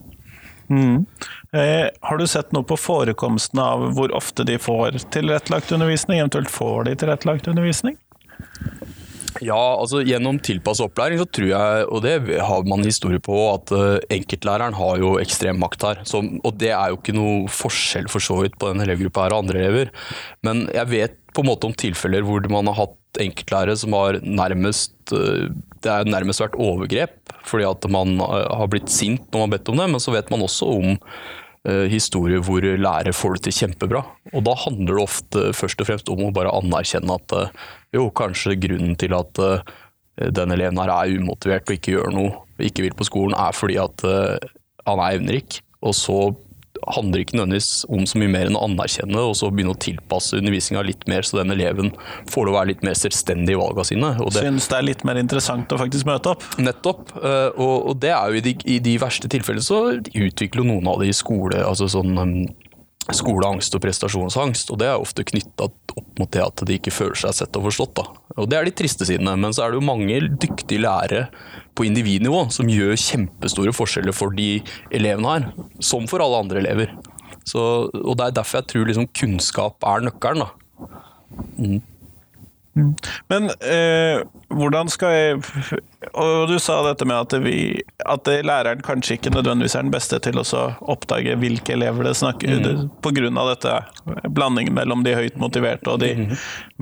Mm. 0.70 1.06
Eh, 1.54 1.88
har 2.02 2.18
du 2.18 2.28
sett 2.28 2.52
noe 2.52 2.68
på 2.68 2.78
forekomsten 2.78 3.62
av 3.64 3.86
hvor 3.96 4.12
ofte 4.16 4.44
de 4.48 4.58
får 4.60 5.00
tilrettelagt 5.14 5.72
undervisning? 5.72 6.20
Eventuelt 6.20 6.52
får 6.52 6.90
de 6.90 6.96
tilrettelagt 7.04 7.48
undervisning? 7.48 7.96
Ja, 9.44 9.78
altså 9.78 10.02
gjennom 10.06 10.40
tilpasset 10.42 10.88
opplæring 10.88 11.20
så 11.22 11.28
tror 11.30 11.50
jeg, 11.52 11.86
og 11.94 12.02
det 12.06 12.16
har 12.42 12.66
man 12.70 12.86
historie 12.86 13.22
på, 13.24 13.36
at 13.52 13.74
uh, 13.76 13.98
enkeltlæreren 14.14 14.78
har 14.78 15.02
jo 15.02 15.16
ekstrem 15.22 15.60
makt 15.62 15.86
her. 15.86 16.02
Så, 16.10 16.24
og 16.42 16.58
det 16.62 16.72
er 16.74 16.92
jo 16.92 17.00
ikke 17.00 17.16
noe 17.18 17.52
forskjell 17.52 18.10
for 18.12 18.24
så 18.24 18.40
vidt 18.42 18.58
på 18.60 18.72
den 18.72 18.82
elevgruppa 18.86 19.28
her 19.28 19.36
og 19.36 19.46
andre 19.46 19.62
elever. 19.62 19.92
Men 20.46 20.66
jeg 20.74 20.92
vet 20.94 21.20
på 21.38 21.46
en 21.46 21.52
måte 21.52 21.70
om 21.70 21.76
tilfeller 21.78 22.26
hvor 22.26 22.42
man 22.50 22.72
har 22.72 22.80
hatt 22.82 23.22
enkeltlærere 23.22 23.78
som 23.78 23.94
har 23.98 24.20
nærmest 24.26 25.14
uh, 25.14 25.48
Det 25.78 25.94
har 25.94 26.10
nærmest 26.10 26.42
vært 26.42 26.58
overgrep, 26.58 27.27
fordi 27.50 27.68
at 27.68 27.88
man 27.94 28.16
uh, 28.22 28.46
har 28.62 28.72
blitt 28.72 28.92
sint 28.94 29.26
når 29.32 29.42
man 29.42 29.48
har 29.48 29.54
bedt 29.58 29.72
om 29.74 29.82
det, 29.82 29.90
men 29.94 30.04
så 30.04 30.16
vet 30.16 30.32
man 30.34 30.46
også 30.46 30.72
om 30.78 30.98
historier 31.92 32.40
hvor 32.48 32.64
lærer 32.64 33.12
får 33.12 33.34
det 33.36 33.42
til 33.44 33.56
kjempebra. 33.58 34.00
Og 34.32 34.44
da 34.48 34.54
handler 34.56 34.94
det 34.94 35.02
ofte 35.04 35.42
først 35.58 35.82
og 35.84 35.90
fremst 35.90 36.12
om 36.14 36.22
å 36.24 36.30
bare 36.32 36.54
anerkjenne 36.56 37.18
at 37.18 37.34
jo, 37.92 38.06
kanskje 38.16 38.56
grunnen 38.56 38.94
til 38.96 39.12
at 39.18 39.42
den 40.16 40.54
eleven 40.56 40.80
her 40.80 40.94
er 40.94 41.18
umotivert 41.20 41.68
og 41.68 41.76
ikke 41.76 41.98
gjør 41.98 42.16
noe, 42.16 42.38
ikke 42.64 42.86
vil 42.86 42.96
på 42.96 43.10
skolen, 43.10 43.36
er 43.36 43.58
fordi 43.58 43.76
at 43.84 44.06
han 44.08 45.02
er 45.04 45.18
evnerik. 45.18 45.60
Og 45.84 45.98
så 45.98 46.22
handler 46.96 47.24
ikke 47.24 47.38
nødvendigvis 47.38 47.86
om 47.94 48.06
så 48.10 48.20
mye 48.22 48.32
mer 48.34 48.50
enn 48.50 48.58
å 48.60 48.64
anerkjenne 48.68 49.24
og 49.30 49.36
så 49.40 49.50
begynne 49.54 49.76
å 49.76 49.82
tilpasse 49.82 50.38
undervisninga 50.40 50.84
litt 50.88 51.08
mer, 51.10 51.26
så 51.28 51.42
den 51.42 51.54
eleven 51.56 51.92
får 52.30 52.48
lov 52.48 52.56
å 52.56 52.60
være 52.60 52.72
litt 52.74 52.86
mer 52.88 52.98
selvstendig 52.98 53.56
i 53.56 53.60
valga 53.60 53.86
sine. 53.88 54.14
Og 54.24 54.32
det, 54.36 54.44
Syns 54.46 54.70
det 54.72 54.80
er 54.80 54.88
litt 54.88 55.04
mer 55.08 55.20
interessant 55.22 55.74
å 55.74 55.82
faktisk 55.82 56.10
møte 56.10 56.36
opp? 56.36 56.46
Nettopp. 56.62 57.12
Uh, 57.18 57.50
og, 57.56 57.76
og, 57.92 57.94
det 58.04 58.14
er 58.14 58.32
jo 58.32 58.42
i 58.42 58.46
de, 58.46 58.56
i 58.78 58.80
de 58.84 58.96
verste 59.02 59.32
tilfellene 59.32 59.66
så 59.66 59.82
utvikler 59.98 60.68
noen 60.68 60.88
av 60.90 61.02
det 61.02 61.12
i 61.12 61.18
skole, 61.18 61.62
altså 61.66 61.90
sånn 61.92 62.18
um, 62.18 62.40
skoleangst 63.16 63.76
og 63.78 63.84
prestasjonsangst. 63.84 64.72
Og 64.74 64.80
det 64.82 64.90
er 64.90 65.02
ofte 65.02 65.26
knytta 65.28 65.70
opp 65.70 65.96
mot 66.20 66.32
det 66.34 66.44
at 66.44 66.64
de 66.68 66.78
ikke 66.78 66.94
føler 66.94 67.20
seg 67.20 67.36
sett 67.38 67.60
og 67.60 67.68
forstått. 67.70 67.96
Da. 68.00 68.06
Og 68.38 68.50
det 68.52 68.60
er 68.60 68.68
de 68.68 68.76
triste 68.76 69.08
sidene. 69.08 69.36
Men 69.40 69.56
så 69.56 69.66
er 69.66 69.74
det 69.74 69.80
jo 69.80 69.88
mange 69.88 70.20
dyktige 70.42 70.84
lærere 70.84 71.28
på 71.78 71.86
individnivå 71.88 72.48
som 72.54 72.70
gjør 72.72 72.98
kjempestore 73.00 73.76
forskjeller 73.76 74.16
for 74.16 74.34
de 74.36 74.58
elevene 74.96 75.34
her, 75.36 75.52
som 75.84 76.08
for 76.10 76.24
alle 76.24 76.42
andre 76.44 76.64
elever. 76.64 76.96
Så, 77.48 77.62
og 77.88 78.18
det 78.20 78.26
er 78.26 78.40
derfor 78.40 78.60
jeg 78.60 78.72
tror 78.72 78.90
liksom 78.90 79.12
kunnskap 79.16 79.86
er 79.88 80.08
nøkkelen. 80.10 80.44
da. 80.44 80.98
Mm. 81.58 81.80
Men 83.32 83.50
eh, 83.60 84.22
hvordan 84.54 84.90
skal 84.92 85.14
jeg 85.14 85.40
Og 86.12 86.48
du 86.50 86.56
sa 86.62 86.78
dette 86.86 87.06
med 87.10 87.18
at, 87.18 87.36
vi, 87.44 87.82
at 88.06 88.30
læreren 88.46 88.84
kanskje 88.86 89.18
ikke 89.18 89.34
nødvendigvis 89.36 89.76
er 89.76 89.86
den 89.88 89.94
beste 89.94 90.20
til 90.24 90.40
å 90.42 90.46
oppdage 90.94 91.36
hvilke 91.42 91.76
elever 91.76 92.10
det 92.10 92.16
snakker 92.20 92.62
mm. 92.62 92.88
Pga. 93.04 93.30
dette 93.52 93.76
blandingen 94.30 94.78
mellom 94.78 95.04
de 95.08 95.16
høyt 95.18 95.38
motiverte 95.42 95.92
og 95.94 96.02
de 96.06 96.14
mm. 96.22 96.34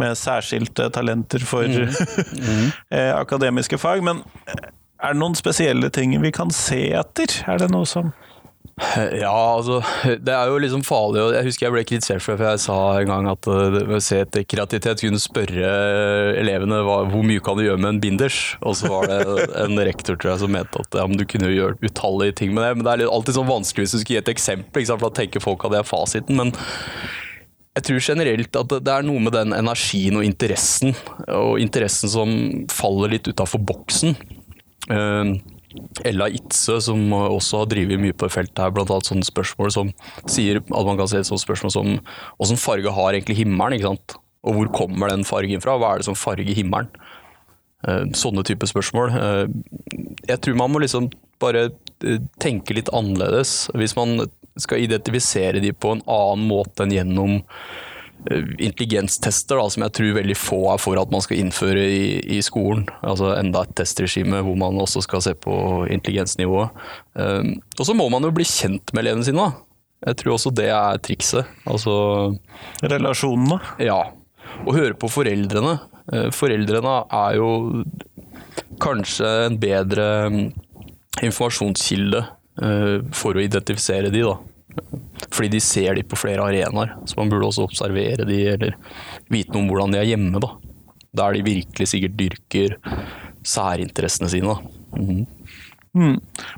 med 0.01 0.17
særskilte 0.19 0.89
talenter 0.93 1.43
for 1.45 1.65
mm. 1.65 1.91
eh, 2.95 3.11
akademiske 3.15 3.79
fag. 3.81 4.03
Men 4.05 4.23
er 5.01 5.13
det 5.13 5.19
noen 5.21 5.36
spesielle 5.38 5.89
ting 5.93 6.15
vi 6.21 6.31
kan 6.36 6.53
se 6.53 6.88
etter? 6.95 7.39
Er 7.49 7.62
det 7.62 7.71
noe 7.73 7.88
som 7.89 8.13
Ja, 8.75 9.32
altså 9.32 9.80
Det 10.04 10.34
er 10.34 10.49
jo 10.49 10.60
liksom 10.60 10.84
farlig. 10.84 11.21
og 11.23 11.36
Jeg 11.36 11.47
husker 11.47 11.65
jeg 11.67 11.75
ble 11.75 11.84
kritisert 11.88 12.23
for 12.23 12.34
det, 12.34 12.41
for 12.41 12.51
jeg 12.51 12.63
sa 12.65 12.78
en 12.99 13.12
gang 13.12 13.30
at 13.32 13.49
å 13.49 13.99
se 14.04 14.19
etter 14.23 14.45
kreativitet 14.47 15.04
kunne 15.06 15.21
spørre 15.21 15.71
elevene 16.41 16.82
hva, 16.86 16.97
hvor 17.12 17.25
mye 17.28 17.43
kan 17.43 17.60
du 17.60 17.65
gjøre 17.65 17.82
med 17.82 17.93
en 17.93 18.01
binders. 18.04 18.39
Og 18.65 18.78
så 18.80 18.91
var 18.91 19.10
det 19.12 19.47
en 19.63 19.80
rektor 19.88 20.19
tror 20.19 20.34
jeg, 20.34 20.43
som 20.43 20.56
mente 20.56 20.82
at 20.82 20.99
ja, 20.99 21.06
men 21.08 21.19
du 21.19 21.28
kunne 21.30 21.51
jo 21.51 21.60
gjøre 21.60 21.91
utallige 21.91 22.39
ting 22.41 22.56
med 22.56 22.65
det. 22.65 22.73
Men 22.75 22.88
det 22.88 22.95
er 22.95 23.06
alltid 23.12 23.39
sånn 23.39 23.51
vanskelig 23.51 23.88
hvis 23.88 23.95
du 23.97 24.01
skal 24.04 24.17
gi 24.17 24.23
et 24.23 24.34
eksempel, 24.36 24.82
ikke 24.82 24.91
sant? 24.91 25.04
for 25.04 25.12
da 25.12 25.21
tenker 25.21 25.43
folk 25.43 25.67
at 25.67 25.75
det 25.75 25.82
er 25.84 25.93
fasiten. 25.95 26.41
men 26.41 26.56
jeg 27.75 27.84
tror 27.89 28.04
generelt 28.06 28.56
at 28.56 28.73
det 28.88 28.91
er 28.91 29.04
noe 29.04 29.19
med 29.19 29.34
den 29.36 29.51
energien 29.51 30.15
og 30.15 30.23
interessen, 30.23 30.93
og 31.28 31.60
interessen 31.60 32.08
som 32.08 32.30
faller 32.71 33.12
litt 33.12 33.28
utafor 33.28 33.60
boksen. 33.67 34.15
Uh, 34.88 35.36
Ella 36.05 36.27
Itze, 36.33 36.77
som 36.83 37.01
også 37.15 37.63
har 37.63 37.71
drevet 37.71 38.01
mye 38.01 38.15
på 38.15 38.29
feltet 38.31 38.61
her, 38.61 38.73
blant 38.75 38.91
annet 38.93 39.09
sånne 39.09 39.27
spørsmål 39.27 39.73
som 39.73 39.91
sier 40.29 40.61
at 40.61 40.88
man 40.88 40.99
kan 40.99 41.09
se 41.11 41.23
sånt 41.27 41.43
spørsmål 41.43 41.73
som 41.73 41.91
åssen 42.41 42.59
farge 42.61 42.93
har 42.93 43.13
egentlig 43.13 43.39
himmelen? 43.41 43.77
ikke 43.77 43.91
sant? 43.91 44.17
Og 44.45 44.59
hvor 44.59 44.71
kommer 44.81 45.11
den 45.11 45.25
fargen 45.25 45.63
fra? 45.63 45.77
Hva 45.81 45.93
er 45.93 46.01
det 46.01 46.09
som 46.09 46.17
farger 46.17 46.57
himmelen? 46.57 46.91
Eh, 47.85 48.05
sånne 48.17 48.45
type 48.45 48.67
spørsmål. 48.69 49.13
Eh, 49.13 49.45
jeg 50.29 50.41
tror 50.41 50.57
man 50.57 50.73
må 50.73 50.81
liksom 50.81 51.09
bare 51.41 51.67
eh, 52.05 52.21
tenke 52.41 52.77
litt 52.77 52.91
annerledes. 52.95 53.65
Hvis 53.77 53.95
man 53.97 54.27
skal 54.61 54.85
identifisere 54.85 55.61
de 55.63 55.73
på 55.73 55.95
en 55.95 56.05
annen 56.07 56.47
måte 56.49 56.85
enn 56.85 56.95
gjennom 56.95 57.39
intelligenstester, 58.58 59.60
da, 59.60 59.67
som 59.69 59.86
jeg 59.86 59.93
tror 59.97 60.15
veldig 60.17 60.38
få 60.39 60.60
er 60.73 60.82
for 60.82 60.97
at 60.97 61.12
man 61.13 61.21
skal 61.21 61.41
innføre 61.43 61.84
i, 61.86 62.06
i 62.38 62.39
skolen. 62.45 62.88
Altså 63.06 63.36
Enda 63.38 63.65
et 63.65 63.75
testregime 63.78 64.41
hvor 64.45 64.58
man 64.60 64.80
også 64.82 65.04
skal 65.06 65.21
se 65.21 65.36
på 65.38 65.56
intelligensnivået. 65.93 66.73
Um, 67.13 67.56
og 67.78 67.86
så 67.86 67.95
må 67.97 68.08
man 68.10 68.25
jo 68.25 68.34
bli 68.36 68.47
kjent 68.49 68.93
med 68.93 69.06
elevene 69.06 69.28
sine. 69.28 69.45
da. 69.45 70.10
Jeg 70.10 70.19
tror 70.21 70.36
også 70.36 70.54
det 70.58 70.69
er 70.73 71.01
trikset. 71.06 71.51
Altså, 71.69 71.93
Relasjonene? 72.84 73.60
Ja. 73.84 74.01
Og 74.65 74.73
høre 74.78 74.97
på 74.97 75.10
foreldrene. 75.12 75.78
Uh, 76.10 76.30
foreldrene 76.34 76.97
er 77.13 77.38
jo 77.38 77.51
kanskje 78.82 79.30
en 79.45 79.60
bedre 79.62 80.10
um, 80.32 80.41
informasjonskilde 81.21 82.25
uh, 82.25 82.97
for 83.15 83.38
å 83.38 83.45
identifisere 83.45 84.10
de, 84.13 84.25
da. 84.25 84.39
Fordi 85.36 85.52
de 85.52 85.62
ser 85.63 85.98
de 85.98 86.06
på 86.08 86.19
flere 86.19 86.45
arenaer, 86.45 86.95
så 87.06 87.19
man 87.19 87.32
burde 87.32 87.50
også 87.50 87.67
observere 87.67 88.28
de, 88.28 88.39
eller 88.56 88.78
vite 89.32 89.52
noe 89.52 89.65
om 89.65 89.71
hvordan 89.71 89.95
de 89.95 90.02
er 90.02 90.12
hjemme. 90.13 90.41
da. 90.43 90.54
Der 91.15 91.36
de 91.36 91.45
virkelig 91.45 91.89
sikkert 91.91 92.17
dyrker 92.19 92.78
særinteressene 93.45 94.32
sine. 94.32 94.56
Mm. 94.95 95.26
Mm. 95.95 96.15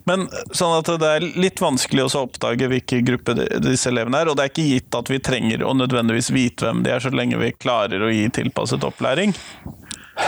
Men 0.10 0.26
sånn 0.56 0.80
at 0.80 0.90
det 0.98 1.10
er 1.10 1.26
litt 1.38 1.62
vanskelig 1.62 2.08
å 2.08 2.24
oppdage 2.24 2.70
hvilke 2.72 3.04
gruppe 3.06 3.36
disse 3.62 3.92
elevene 3.92 4.24
er, 4.24 4.32
og 4.32 4.38
det 4.38 4.48
er 4.48 4.54
ikke 4.54 4.70
gitt 4.72 4.98
at 4.98 5.12
vi 5.14 5.20
trenger 5.22 5.66
å 5.66 5.76
nødvendigvis 5.78 6.32
vite 6.34 6.66
hvem 6.66 6.82
de 6.86 6.96
er, 6.96 7.04
så 7.04 7.14
lenge 7.14 7.38
vi 7.42 7.54
klarer 7.54 8.02
å 8.02 8.10
gi 8.10 8.26
tilpasset 8.34 8.88
opplæring. 8.88 9.36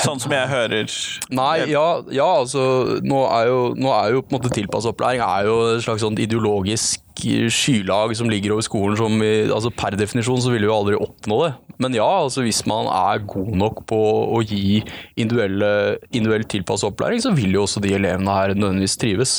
Sånn 0.03 0.21
som 0.21 0.33
jeg 0.33 0.49
hører. 0.51 0.91
Nei, 1.33 1.53
ja, 1.71 1.85
ja 2.13 2.27
altså 2.43 2.61
nå 3.01 3.23
er, 3.25 3.49
jo, 3.49 3.61
nå 3.79 3.93
er 3.95 4.13
jo 4.13 4.21
på 4.23 4.35
en 4.35 4.37
måte 4.37 4.53
tilpasset 4.53 4.93
opplæring 4.93 5.23
er 5.25 5.49
jo 5.49 5.55
et 5.73 5.85
slags 5.85 6.05
sånn 6.05 6.19
ideologisk 6.21 7.25
skylag 7.51 8.13
som 8.15 8.29
ligger 8.31 8.55
over 8.55 8.63
skolen 8.63 8.95
som 8.99 9.17
vi, 9.19 9.49
altså 9.49 9.73
Per 9.75 9.97
definisjon 9.99 10.39
så 10.43 10.53
ville 10.53 10.69
vi 10.69 10.75
aldri 10.75 10.99
oppnå 10.99 11.41
det. 11.45 11.51
Men 11.79 11.95
ja, 11.95 12.07
altså 12.25 12.43
hvis 12.43 12.61
man 12.67 12.89
er 12.91 13.21
god 13.29 13.51
nok 13.55 13.83
på 13.87 13.99
å 14.35 14.41
gi 14.43 14.81
individuell 15.19 16.45
tilpasset 16.51 16.89
opplæring, 16.91 17.21
så 17.23 17.31
vil 17.35 17.55
jo 17.55 17.63
også 17.63 17.83
de 17.83 17.93
elevene 17.95 18.35
her 18.35 18.53
nødvendigvis 18.55 18.97
trives. 18.99 19.35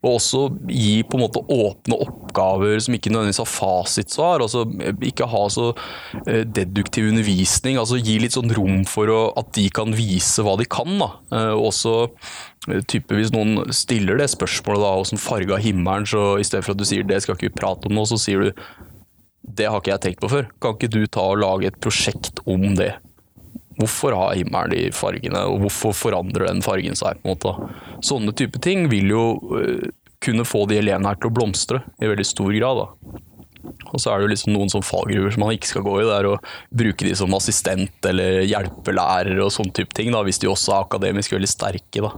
Og 0.00 0.16
også 0.16 0.44
gi 0.72 1.02
på 1.04 1.18
en 1.18 1.24
måte 1.26 1.42
åpne 1.52 1.98
oppgaver 2.06 2.80
som 2.80 2.96
ikke 2.96 3.12
nødvendigvis 3.12 3.42
har 3.44 3.50
fasitsvar. 3.50 4.44
altså 4.46 4.64
Ikke 5.04 5.28
ha 5.28 5.42
så 5.52 5.68
eh, 6.26 6.46
deduktiv 6.48 7.10
undervisning. 7.10 7.76
altså 7.80 8.00
Gi 8.00 8.16
litt 8.22 8.38
sånn 8.38 8.54
rom 8.56 8.86
for 8.88 9.12
å, 9.12 9.20
at 9.36 9.52
de 9.58 9.68
kan 9.74 9.92
vise 9.96 10.44
hva 10.44 10.56
de 10.60 10.68
kan. 10.68 10.96
da. 11.02 11.12
Eh, 11.36 11.52
også 11.52 12.08
type 12.88 13.10
Hvis 13.10 13.32
noen 13.34 13.72
stiller 13.74 14.20
det 14.20 14.28
spørsmålet 14.30 14.84
da, 14.84 14.94
åssen 15.02 15.20
farga 15.20 15.58
himmelen, 15.58 16.06
så 16.06 16.38
i 16.38 16.46
stedet 16.46 16.64
for 16.64 16.76
at 16.76 16.80
du 16.80 16.86
sier 16.86 17.04
det 17.06 17.18
skal 17.24 17.34
ikke 17.34 17.50
vi 17.50 17.56
prate 17.58 17.90
om 17.90 17.96
nå, 17.96 18.06
så 18.06 18.20
sier 18.22 18.46
du 18.46 18.62
det 19.42 19.66
har 19.68 19.80
ikke 19.80 19.94
jeg 19.94 20.04
tenkt 20.06 20.22
på 20.22 20.30
før. 20.30 20.50
Kan 20.62 20.76
ikke 20.76 20.92
du 20.92 21.00
ta 21.10 21.24
og 21.32 21.40
lage 21.42 21.70
et 21.70 21.80
prosjekt 21.82 22.42
om 22.46 22.72
det? 22.78 22.92
Hvorfor 23.80 24.14
har 24.14 24.36
himmelen 24.36 24.74
de 24.74 24.84
fargene, 24.94 25.42
og 25.48 25.64
hvorfor 25.64 25.96
forandrer 25.96 26.46
den 26.50 26.62
fargen 26.64 26.96
seg? 26.98 27.18
på 27.22 27.28
en 27.28 27.34
måte? 27.34 27.72
Sånne 28.04 28.34
type 28.36 28.60
ting 28.62 28.86
vil 28.92 29.10
jo 29.10 29.24
uh, 29.56 29.90
kunne 30.22 30.46
få 30.46 30.66
de 30.70 30.78
elevene 30.78 31.10
her 31.10 31.18
til 31.18 31.32
å 31.32 31.34
blomstre 31.34 31.82
i 31.98 32.10
veldig 32.10 32.26
stor 32.28 32.52
grad. 32.54 32.82
da. 32.84 33.20
Og 33.92 34.00
så 34.00 34.12
er 34.12 34.20
det 34.20 34.26
jo 34.26 34.32
liksom 34.32 34.54
noen 34.54 34.70
sånn 34.72 34.86
fallgruver 34.86 35.34
som 35.34 35.44
man 35.44 35.54
ikke 35.56 35.70
skal 35.72 35.86
gå 35.86 35.96
i. 36.00 36.06
Det 36.06 36.16
er 36.18 36.30
å 36.30 36.38
Bruke 36.82 37.06
de 37.06 37.14
som 37.18 37.34
assistent 37.36 38.08
eller 38.08 38.42
hjelpelærer 38.46 39.40
og 39.42 39.52
sånn 39.54 39.72
type 39.74 39.96
ting, 39.96 40.12
da, 40.14 40.22
hvis 40.26 40.40
de 40.42 40.50
også 40.50 40.76
er 40.76 40.86
akademisk 40.86 41.34
veldig 41.34 41.50
sterke. 41.50 42.04
da. 42.04 42.12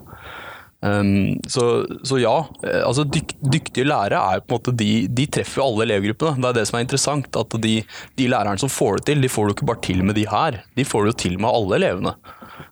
Um, 0.84 1.40
så, 1.48 1.86
så, 2.04 2.18
ja, 2.20 2.34
eh, 2.66 2.82
altså 2.84 3.06
dykt, 3.08 3.38
dyktige 3.40 3.86
lærere 3.88 4.20
er 4.34 4.42
på 4.44 4.52
en 4.52 4.58
måte 4.58 4.74
de, 4.76 4.88
de 5.08 5.24
treffer 5.32 5.64
alle 5.64 5.86
elevgruppene. 5.86 6.42
Det 6.42 6.50
er 6.50 6.58
det 6.58 6.64
som 6.68 6.78
er 6.78 6.84
interessant. 6.84 7.38
at 7.40 7.56
De, 7.62 7.74
de 8.20 8.26
lærerne 8.28 8.60
som 8.60 8.72
får 8.72 9.00
det 9.00 9.06
til, 9.08 9.24
de 9.24 9.32
får 9.32 9.46
du 9.46 9.54
ikke 9.54 9.70
bare 9.70 9.84
til 9.86 10.04
med 10.04 10.18
de 10.18 10.26
her. 10.28 10.60
De 10.76 10.84
får 10.84 11.06
det 11.06 11.14
jo 11.14 11.20
til 11.24 11.38
med 11.40 11.48
alle 11.48 11.78
elevene. 11.80 12.12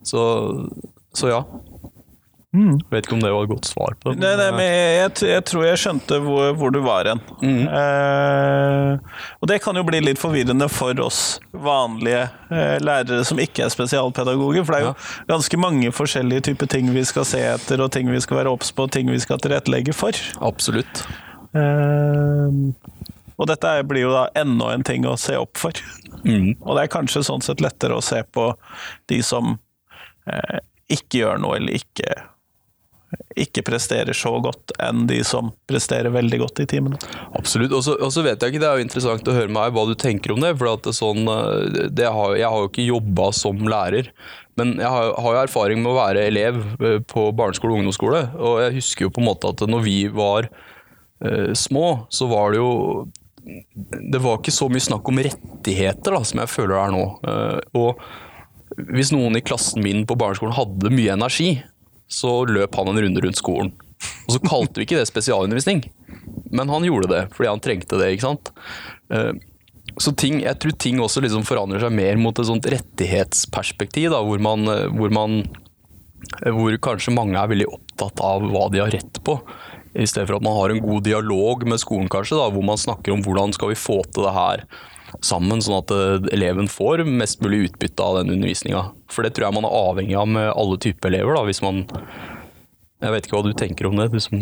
Så, 0.05 0.23
så 1.17 1.33
ja. 1.33 1.41
Mm. 2.53 2.75
Vet 2.93 3.07
ikke 3.07 3.15
om 3.17 3.23
det 3.23 3.31
var 3.33 3.47
et 3.47 3.49
godt 3.49 3.65
svar 3.71 3.95
på 3.97 4.13
det. 4.13 4.21
Nei, 4.21 4.33
nei, 4.37 4.49
men 4.53 4.67
jeg, 4.69 5.13
jeg, 5.25 5.45
tror 5.49 5.63
jeg 5.65 5.81
skjønte 5.81 6.19
hvor, 6.21 6.51
hvor 6.61 6.73
du 6.75 6.83
var 6.85 7.09
hen. 7.09 7.23
Mm. 7.41 7.63
Eh, 7.65 9.23
og 9.41 9.49
det 9.49 9.57
kan 9.65 9.79
jo 9.79 9.85
bli 9.89 10.03
litt 10.05 10.21
forvirrende 10.21 10.69
for 10.69 11.01
oss 11.01 11.23
vanlige 11.53 12.27
eh, 12.53 12.77
lærere 12.85 13.25
som 13.25 13.41
ikke 13.41 13.65
er 13.65 13.73
spesialpedagoger. 13.73 14.67
For 14.67 14.77
det 14.77 14.81
er 14.83 14.85
jo 14.85 14.93
ja. 14.93 15.25
ganske 15.33 15.61
mange 15.65 15.93
forskjellige 15.97 16.45
typer 16.51 16.69
ting 16.75 16.91
vi 16.93 17.05
skal 17.09 17.25
se 17.29 17.41
etter, 17.55 17.81
og 17.81 17.89
ting 17.97 18.13
vi 18.13 18.21
skal 18.21 18.43
være 18.43 18.53
obs 18.53 18.73
på, 18.77 18.85
og 18.85 18.93
ting 18.93 19.09
vi 19.09 19.21
skal 19.23 19.41
tilrettelegge 19.41 19.97
for. 19.97 20.19
Absolutt. 20.45 21.07
Eh, 21.57 22.59
og 23.41 23.49
dette 23.49 23.71
blir 23.89 24.05
jo 24.05 24.13
da 24.13 24.27
enda 24.39 24.75
en 24.75 24.85
ting 24.85 25.09
å 25.09 25.17
se 25.21 25.39
opp 25.41 25.57
for. 25.61 25.81
Mm. 26.27 26.53
Og 26.61 26.77
det 26.77 26.85
er 26.85 26.93
kanskje 26.93 27.25
sånn 27.27 27.41
sett 27.45 27.65
lettere 27.65 27.97
å 27.97 28.05
se 28.05 28.21
på 28.29 28.51
de 29.09 29.23
som 29.25 29.57
eh, 30.29 30.61
ikke 30.93 31.23
gjør 31.23 31.41
noe, 31.41 31.57
eller 31.57 31.81
ikke 31.81 32.13
ikke 33.37 33.65
presterer 33.65 34.17
så 34.17 34.33
godt 34.45 34.75
enn 34.83 35.07
de 35.09 35.19
som 35.27 35.51
presterer 35.69 36.13
veldig 36.13 36.39
godt 36.43 36.63
i 36.65 36.67
timene. 36.69 36.99
Absolutt. 37.39 37.73
Og 37.73 38.13
så 38.13 38.25
vet 38.25 38.41
jeg 38.41 38.53
ikke, 38.53 38.63
det 38.63 38.69
er 38.69 38.81
jo 38.81 38.87
interessant 38.87 39.29
å 39.29 39.37
høre 39.37 39.53
meg 39.53 39.73
hva 39.75 39.87
du 39.89 39.95
tenker 39.99 40.35
om 40.35 40.43
det. 40.45 40.55
for 40.59 40.69
det 40.85 40.95
sånn, 40.97 41.25
eh, 41.29 41.89
det 41.93 42.09
har, 42.09 42.37
Jeg 42.37 42.49
har 42.49 42.59
jo 42.61 42.71
ikke 42.71 42.89
jobba 42.89 43.33
som 43.33 43.57
lærer, 43.69 44.13
men 44.61 44.77
jeg 44.77 44.89
har, 44.89 45.15
har, 45.17 45.35
jo 45.35 45.45
erfaring 45.47 45.81
med 45.83 45.93
å 45.93 46.01
være 46.01 46.27
elev 46.29 46.61
eh, 46.81 46.99
på 47.01 47.31
barneskole 47.37 47.73
og 47.73 47.81
ungdomsskole. 47.81 48.23
Og 48.37 48.61
jeg 48.67 48.77
husker 48.81 49.07
jo 49.07 49.15
på 49.15 49.23
en 49.23 49.31
måte 49.31 49.49
at 49.49 49.65
når 49.69 49.85
vi 49.87 49.99
var 50.13 50.49
uh, 50.49 51.53
små, 51.57 52.07
så 52.13 52.29
var 52.31 52.53
det 52.53 52.61
jo 52.61 53.09
Det 53.43 54.21
var 54.23 54.39
ikke 54.39 54.55
så 54.55 54.69
mye 54.71 54.85
snakk 54.85 55.09
om 55.09 55.19
rettigheter 55.19 56.15
da, 56.15 56.21
som 56.23 56.43
jeg 56.43 56.53
føler 56.53 56.77
det 56.77 56.83
er 56.83 56.93
nå. 56.95 57.07
Uh, 57.27 57.59
og 57.81 58.05
hvis 58.93 59.11
noen 59.13 59.37
i 59.37 59.45
klassen 59.45 59.83
min 59.85 60.07
på 60.09 60.17
barneskolen 60.17 60.55
hadde 60.57 60.93
mye 60.95 61.17
energi, 61.17 61.57
så 62.13 62.43
løp 62.49 62.77
han 62.79 62.93
en 62.93 63.01
runde 63.05 63.25
rundt 63.25 63.41
skolen. 63.41 63.73
Og 64.27 64.35
så 64.35 64.43
kalte 64.43 64.81
vi 64.81 64.87
ikke 64.87 64.99
det 64.99 65.09
spesialundervisning, 65.09 65.85
men 66.53 66.71
han 66.73 66.85
gjorde 66.87 67.11
det 67.13 67.23
fordi 67.37 67.51
han 67.51 67.63
trengte 67.63 67.99
det. 68.01 68.13
ikke 68.15 68.29
sant? 68.29 68.53
Eh, 69.15 69.33
så 70.01 70.15
ting, 70.17 70.41
jeg 70.43 70.59
tror 70.61 70.77
ting 70.81 71.01
også 71.03 71.23
liksom 71.25 71.45
forandrer 71.47 71.83
seg 71.83 71.95
mer 71.95 72.19
mot 72.21 72.39
et 72.39 72.49
sånt 72.49 72.67
rettighetsperspektiv, 72.71 74.11
da, 74.15 74.23
hvor, 74.27 74.41
man, 74.43 74.65
eh, 74.71 74.89
hvor, 74.93 75.13
man, 75.15 75.43
eh, 76.41 76.53
hvor 76.55 76.77
kanskje 76.89 77.15
mange 77.15 77.39
er 77.39 77.51
veldig 77.53 77.69
opptatt 77.71 78.23
av 78.25 78.47
hva 78.53 78.69
de 78.73 78.83
har 78.83 78.93
rett 78.95 79.23
på. 79.25 79.39
I 79.93 80.09
stedet 80.09 80.31
for 80.31 80.39
at 80.39 80.47
man 80.47 80.57
har 80.57 80.73
en 80.73 80.81
god 80.81 81.05
dialog 81.05 81.67
med 81.69 81.81
skolen, 81.83 82.09
kanskje, 82.13 82.39
da, 82.41 82.49
hvor 82.53 82.65
man 82.65 82.81
snakker 82.81 83.15
om 83.15 83.25
hvordan 83.25 83.53
skal 83.57 83.75
vi 83.75 83.79
få 83.79 84.01
til 84.09 84.25
det 84.27 84.37
her 84.37 84.65
sammen, 85.21 85.63
sånn 85.63 85.81
at 85.81 85.93
eleven 86.33 86.69
får 86.71 87.05
mest 87.07 87.43
mulig 87.45 87.69
utbytte 87.69 88.05
av 88.05 88.21
den 88.21 88.33
undervisninga. 88.37 88.87
For 89.13 89.27
det 89.27 89.35
tror 89.37 89.49
jeg 89.49 89.59
man 89.59 89.69
er 89.69 89.77
avhengig 89.77 90.17
av 90.19 90.31
med 90.31 90.49
alle 90.53 90.79
typer 90.81 91.13
elever. 91.13 91.35
da, 91.37 91.45
hvis 91.49 91.63
man 91.65 91.85
Jeg 93.03 93.11
vet 93.11 93.27
ikke 93.27 93.35
hva 93.35 93.43
du 93.43 93.53
tenker 93.59 93.87
om 93.89 93.97
det? 93.99 94.13
du 94.13 94.21
som 94.23 94.39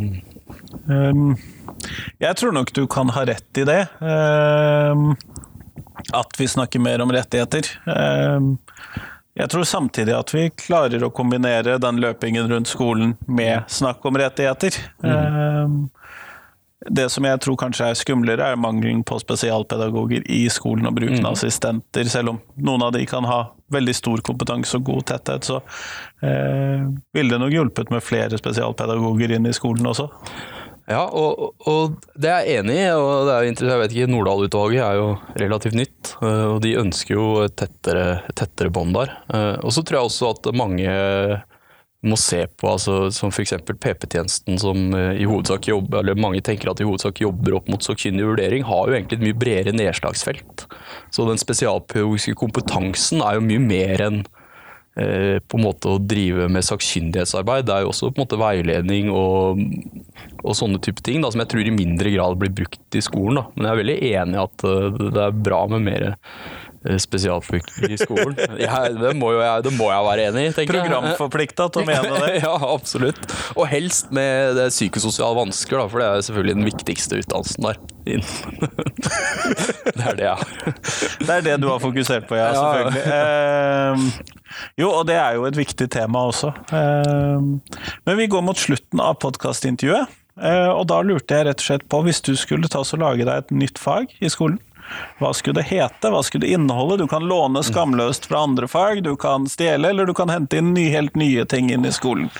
um, 0.87 1.37
jeg 2.21 2.37
tror 2.37 2.53
nok 2.53 2.73
du 2.77 2.87
kan 2.87 3.09
ha 3.09 3.25
rett 3.25 3.59
i 3.59 3.65
det. 3.65 3.87
Um, 4.01 5.15
at 6.13 6.37
vi 6.37 6.49
snakker 6.49 6.83
mer 6.83 7.01
om 7.01 7.13
rettigheter. 7.13 7.65
Um, 7.87 8.59
jeg 9.39 9.49
tror 9.49 9.65
samtidig 9.65 10.13
at 10.13 10.35
vi 10.35 10.51
klarer 10.51 11.07
å 11.07 11.13
kombinere 11.15 11.79
den 11.81 12.03
løpingen 12.03 12.51
rundt 12.53 12.69
skolen 12.69 13.15
med 13.27 13.65
snakk 13.73 14.05
om 14.05 14.19
rettigheter. 14.21 14.77
Mm 15.01 15.89
det 16.89 17.09
som 17.13 17.27
jeg 17.29 17.41
tror 17.45 17.59
kanskje 17.61 17.91
er 17.91 17.99
skumlere, 17.99 18.53
er 18.53 18.61
mangelen 18.61 19.03
på 19.05 19.19
spesialpedagoger 19.21 20.25
i 20.33 20.47
skolen 20.53 20.89
og 20.89 20.95
bruken 20.97 21.21
av 21.21 21.35
mm. 21.35 21.37
assistenter. 21.37 22.09
Selv 22.09 22.33
om 22.35 22.39
noen 22.57 22.87
av 22.87 22.95
de 22.97 23.03
kan 23.09 23.27
ha 23.29 23.43
veldig 23.71 23.95
stor 23.97 24.23
kompetanse 24.25 24.79
og 24.79 24.87
god 24.89 25.05
tetthet, 25.13 25.51
så 25.51 25.61
eh, 26.25 26.89
ville 27.15 27.35
det 27.35 27.43
nok 27.43 27.53
hjulpet 27.53 27.93
med 27.93 28.05
flere 28.05 28.41
spesialpedagoger 28.41 29.37
inn 29.37 29.51
i 29.51 29.55
skolen 29.57 29.93
også. 29.93 30.09
Ja, 30.91 31.05
og, 31.07 31.61
og, 31.71 32.01
det 32.19 32.31
er 32.33 32.47
jeg 32.49 32.63
enig 32.65 32.79
i. 32.81 32.89
og 32.97 33.29
det 33.29 33.35
er 33.35 33.47
interessant, 33.47 33.77
jeg 33.77 33.83
vet 33.85 33.93
ikke, 33.95 34.11
Nordahl-utvalget 34.11 34.83
er 34.83 34.97
jo 34.99 35.11
relativt 35.39 35.79
nytt, 35.79 36.15
eh, 36.19 36.47
og 36.49 36.59
de 36.65 36.75
ønsker 36.81 37.15
jo 37.15 37.29
tettere, 37.53 38.07
tettere 38.35 38.73
bånd 38.75 38.97
der. 38.97 39.15
Eh, 39.31 39.57
og 39.61 39.77
så 39.77 39.85
tror 39.85 40.01
jeg 40.01 40.11
også 40.11 40.33
at 40.33 40.51
mange 40.57 40.97
må 42.07 42.17
se 42.17 42.47
på, 42.57 42.69
altså, 42.71 43.11
som 43.13 43.33
f.eks. 43.33 43.59
PP-tjenesten, 43.69 44.57
som 44.61 44.95
eh, 44.97 45.21
i 45.21 45.29
hovedsak 45.29 45.69
jobber, 45.69 46.01
eller 46.01 46.21
mange 46.21 46.41
tenker 46.45 46.73
at 46.73 46.81
i 46.81 46.87
hovedsak 46.89 47.21
jobber 47.21 47.59
opp 47.59 47.69
mot 47.69 47.85
sakkyndig 47.85 48.25
vurdering, 48.25 48.65
har 48.65 48.89
jo 48.89 48.97
egentlig 48.97 49.19
et 49.19 49.27
mye 49.27 49.41
bredere 49.43 49.77
nedslagsfelt. 49.77 50.65
Så 51.13 51.27
den 51.29 51.41
spesialpedagogiske 51.41 52.37
kompetansen 52.41 53.21
er 53.25 53.37
jo 53.37 53.45
mye 53.45 53.65
mer 53.67 54.05
enn 54.07 54.23
eh, 54.97 55.37
på 55.45 55.61
en 55.61 55.67
måte 55.67 55.93
å 55.93 56.01
drive 56.01 56.49
med 56.53 56.65
sakkyndighetsarbeid. 56.71 57.69
Det 57.69 57.77
er 57.77 57.85
jo 57.85 57.93
også 57.93 58.09
på 58.09 58.17
en 58.17 58.25
måte 58.25 58.41
veiledning 58.41 59.13
og, 59.13 59.61
og 60.41 60.57
sånne 60.57 60.81
type 60.81 61.05
ting 61.05 61.21
da, 61.21 61.29
som 61.35 61.45
jeg 61.45 61.53
tror 61.53 61.69
i 61.69 61.77
mindre 61.83 62.17
grad 62.17 62.41
blir 62.41 62.57
brukt 62.63 62.97
i 62.97 63.05
skolen. 63.05 63.43
Da. 63.43 63.47
Men 63.53 63.69
jeg 63.69 63.75
er 63.75 63.83
veldig 63.85 64.01
enig 64.15 64.41
i 64.41 64.43
at 64.47 64.67
uh, 64.71 65.05
det 65.05 65.27
er 65.27 65.45
bra 65.51 65.67
med 65.75 65.85
mer 65.85 66.09
Eh, 66.89 66.97
spesialflyktning 66.97 67.93
i 67.93 67.99
skolen. 68.01 68.39
Ja, 68.57 68.87
det, 68.89 69.13
må 69.21 69.35
jeg, 69.37 69.65
det, 69.67 69.73
må 69.77 69.91
jeg, 69.91 70.05
være 70.07 70.23
enig 70.31 70.45
i. 70.49 70.65
Programforplikta 70.71 71.67
til 71.69 71.83
å 71.83 71.89
mene 71.89 72.13
det. 72.25 72.39
ja, 72.41 72.55
absolutt. 72.71 73.21
Og 73.53 73.67
helst 73.69 74.09
med 74.17 74.57
det 74.57 74.71
psykososiale 74.73 75.37
vansker, 75.37 75.77
da, 75.77 75.85
for 75.93 76.01
det 76.01 76.07
er 76.09 76.25
selvfølgelig 76.31 76.57
den 76.57 76.69
viktigste 76.71 77.21
utdannelsen 77.21 77.69
der. 77.69 77.83
det 79.97 80.05
er 80.09 80.17
det 80.17 80.25
jeg 80.25 80.37
har. 80.41 80.55
Det 81.21 81.35
er 81.35 81.45
det 81.51 81.59
du 81.61 81.69
har 81.69 81.83
fokusert 81.85 82.25
på, 82.31 82.39
ja. 82.41 82.49
Selvfølgelig. 82.57 83.05
Uh, 83.13 84.65
jo, 84.81 84.89
og 84.89 85.05
det 85.11 85.19
er 85.21 85.37
jo 85.37 85.45
et 85.51 85.61
viktig 85.61 85.91
tema 85.93 86.25
også. 86.33 86.55
Uh, 86.73 87.61
men 88.09 88.19
vi 88.19 88.31
går 88.33 88.43
mot 88.47 88.59
slutten 88.59 89.05
av 89.05 89.21
podkastintervjuet. 89.21 90.17
Uh, 90.41 90.73
og 90.73 90.87
da 90.89 91.03
lurte 91.05 91.37
jeg 91.37 91.45
rett 91.45 91.61
og 91.61 91.67
slett 91.69 91.85
på, 91.93 92.01
hvis 92.09 92.25
du 92.25 92.33
skulle 92.41 92.73
ta 92.73 92.81
og 92.81 93.05
lage 93.05 93.29
deg 93.29 93.45
et 93.45 93.53
nytt 93.53 93.79
fag 93.79 94.17
i 94.25 94.33
skolen, 94.33 94.57
hva 95.21 95.33
skulle 95.37 95.61
det 95.61 95.69
hete, 95.71 96.11
hva 96.13 96.23
skulle 96.27 96.47
det 96.47 96.55
inneholde? 96.57 97.03
Du 97.03 97.09
kan 97.11 97.27
låne 97.29 97.63
skamløst 97.67 98.29
fra 98.31 98.45
andre 98.47 98.69
fag, 98.71 99.03
du 99.07 99.15
kan 99.21 99.49
stjele, 99.51 99.93
eller 99.93 100.09
du 100.09 100.15
kan 100.17 100.33
hente 100.33 100.61
inn 100.61 100.73
ny, 100.77 100.89
helt 100.95 101.19
nye 101.19 101.45
ting 101.49 101.71
inn 101.73 101.87
i 101.87 101.93
skolen. 101.95 102.31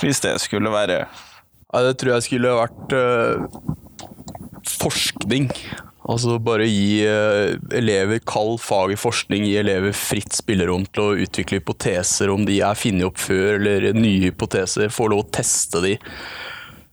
Hvis 0.00 0.22
det 0.24 0.36
skulle 0.44 0.72
være 0.72 1.02
ja, 1.04 1.82
Det 1.84 1.98
tror 2.00 2.14
jeg 2.14 2.26
skulle 2.28 2.54
vært 2.56 2.94
uh, 2.96 3.44
forskning. 4.78 5.50
Altså 6.08 6.38
bare 6.40 6.64
gi 6.64 7.02
uh, 7.04 7.58
elever 7.76 8.22
kald 8.24 8.62
fag 8.64 8.94
i 8.94 9.00
forskning, 9.00 9.44
gi 9.44 9.58
elever 9.60 9.92
fritt 9.96 10.32
spillerom 10.38 10.86
til 10.88 11.04
å 11.04 11.16
utvikle 11.26 11.60
hypoteser 11.60 12.32
om 12.32 12.46
de 12.48 12.62
er 12.64 12.78
funnet 12.78 13.10
opp 13.10 13.20
før, 13.20 13.58
eller 13.58 13.90
nye 13.96 14.30
hypoteser. 14.30 14.88
Få 14.94 15.10
lov 15.12 15.26
å 15.26 15.32
teste 15.36 15.84
de. 15.84 15.98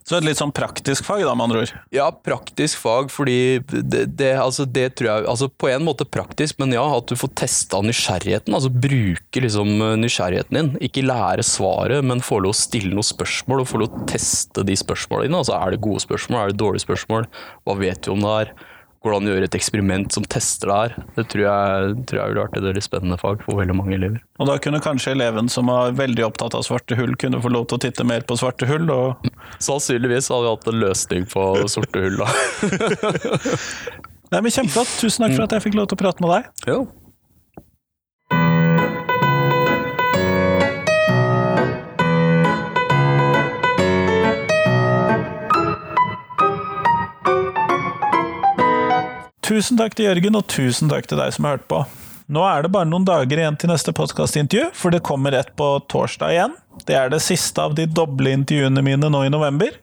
Så 0.06 0.20
et 0.20 0.26
litt 0.28 0.38
sånn 0.38 0.54
praktisk 0.54 1.08
fag, 1.08 1.24
da, 1.26 1.32
med 1.34 1.48
andre 1.48 1.64
ord? 1.64 1.72
Ja, 1.96 2.12
praktisk 2.14 2.78
fag, 2.84 3.08
fordi 3.10 3.58
det, 3.72 4.04
det, 4.20 4.36
altså, 4.38 4.68
det 4.70 4.92
tror 5.00 5.10
jeg 5.10 5.26
altså 5.32 5.48
På 5.50 5.72
en 5.72 5.82
måte 5.88 6.06
praktisk, 6.06 6.60
men 6.62 6.76
ja, 6.76 6.84
at 6.94 7.10
du 7.10 7.18
får 7.18 7.32
testa 7.42 7.80
nysgjerrigheten. 7.82 8.54
Altså 8.54 8.70
bruke 8.70 9.42
liksom 9.42 9.72
nysgjerrigheten 10.04 10.60
din. 10.60 10.70
Ikke 10.86 11.06
lære 11.06 11.46
svaret, 11.46 12.06
men 12.06 12.22
få 12.22 12.38
lov 12.46 12.54
å 12.54 12.60
stille 12.60 12.94
noen 12.94 13.08
spørsmål 13.08 13.64
og 13.64 13.72
få 13.72 13.82
lov 13.82 13.90
å 13.98 14.06
teste 14.12 14.68
de 14.68 14.78
spørsmålene 14.78 15.32
dine. 15.32 15.42
Altså, 15.42 15.58
er 15.58 15.74
det 15.74 15.84
gode 15.88 16.06
spørsmål, 16.06 16.42
er 16.44 16.54
det 16.54 16.62
dårlige 16.62 16.86
spørsmål, 16.86 17.30
hva 17.66 17.78
vet 17.82 18.06
du 18.06 18.14
om 18.14 18.22
det 18.22 18.38
er? 18.44 18.56
Hvordan 19.06 19.30
gjøre 19.30 19.48
et 19.48 19.58
eksperiment 19.58 20.16
som 20.16 20.26
tester 20.28 20.72
det 20.72 20.80
her. 20.80 20.96
Det 21.18 21.28
tror 21.32 21.44
jeg, 21.46 21.94
tror 22.10 22.20
jeg 22.20 22.32
ville 22.32 22.44
vært 22.44 22.58
et 22.60 22.68
veldig 22.68 22.84
spennende 22.86 23.20
fag 23.22 23.46
for 23.46 23.62
veldig 23.62 23.78
mange 23.78 23.96
elever. 23.98 24.20
Og 24.42 24.50
da 24.50 24.58
kunne 24.62 24.82
kanskje 24.84 25.14
eleven 25.16 25.50
som 25.52 25.70
er 25.72 25.96
veldig 25.96 26.26
opptatt 26.28 26.58
av 26.58 26.66
svarte 26.68 26.98
hull, 27.00 27.16
kunne 27.22 27.42
få 27.44 27.54
lov 27.54 27.70
til 27.70 27.80
å 27.80 27.84
titte 27.86 28.08
mer 28.08 28.26
på 28.28 28.38
svarte 28.40 28.68
hull? 28.70 28.90
Og... 28.92 29.30
Sannsynligvis 29.64 30.32
hadde 30.34 30.48
vi 30.48 30.54
hatt 30.56 30.70
en 30.74 30.82
løsning 30.82 31.30
på 31.32 31.48
sorte 31.72 32.04
hull, 32.04 32.20
da. 32.20 32.28
Nei, 34.34 34.42
men 34.42 34.52
Kjempeflott. 34.52 34.98
Tusen 35.00 35.24
takk 35.24 35.38
for 35.38 35.46
at 35.46 35.56
jeg 35.56 35.70
fikk 35.70 35.78
lov 35.78 35.92
til 35.92 36.00
å 36.00 36.02
prate 36.02 36.26
med 36.26 36.34
deg. 36.34 36.72
Jo. 36.74 36.80
Tusen 49.46 49.78
takk 49.78 49.94
til 49.94 50.08
Jørgen, 50.08 50.34
og 50.40 50.48
tusen 50.50 50.90
takk 50.90 51.06
til 51.06 51.20
deg 51.22 51.30
som 51.36 51.46
har 51.46 51.60
hørt 51.60 51.68
på. 51.70 51.84
Nå 52.34 52.42
er 52.50 52.66
det 52.66 52.72
bare 52.74 52.90
noen 52.90 53.04
dager 53.06 53.38
igjen 53.38 53.58
til 53.62 53.70
neste 53.70 53.94
podkastintervju, 53.94 54.72
for 54.74 54.90
det 54.90 55.04
kommer 55.06 55.36
et 55.38 55.52
på 55.54 55.68
torsdag 55.92 56.34
igjen. 56.34 56.56
Det 56.86 56.96
er 57.00 57.12
det 57.14 57.24
siste 57.24 57.62
av 57.64 57.76
de 57.78 57.88
doble 57.88 58.36
intervjuene 58.36 58.84
mine 58.86 59.12
nå 59.12 59.26
i 59.26 59.34
november. 59.34 59.78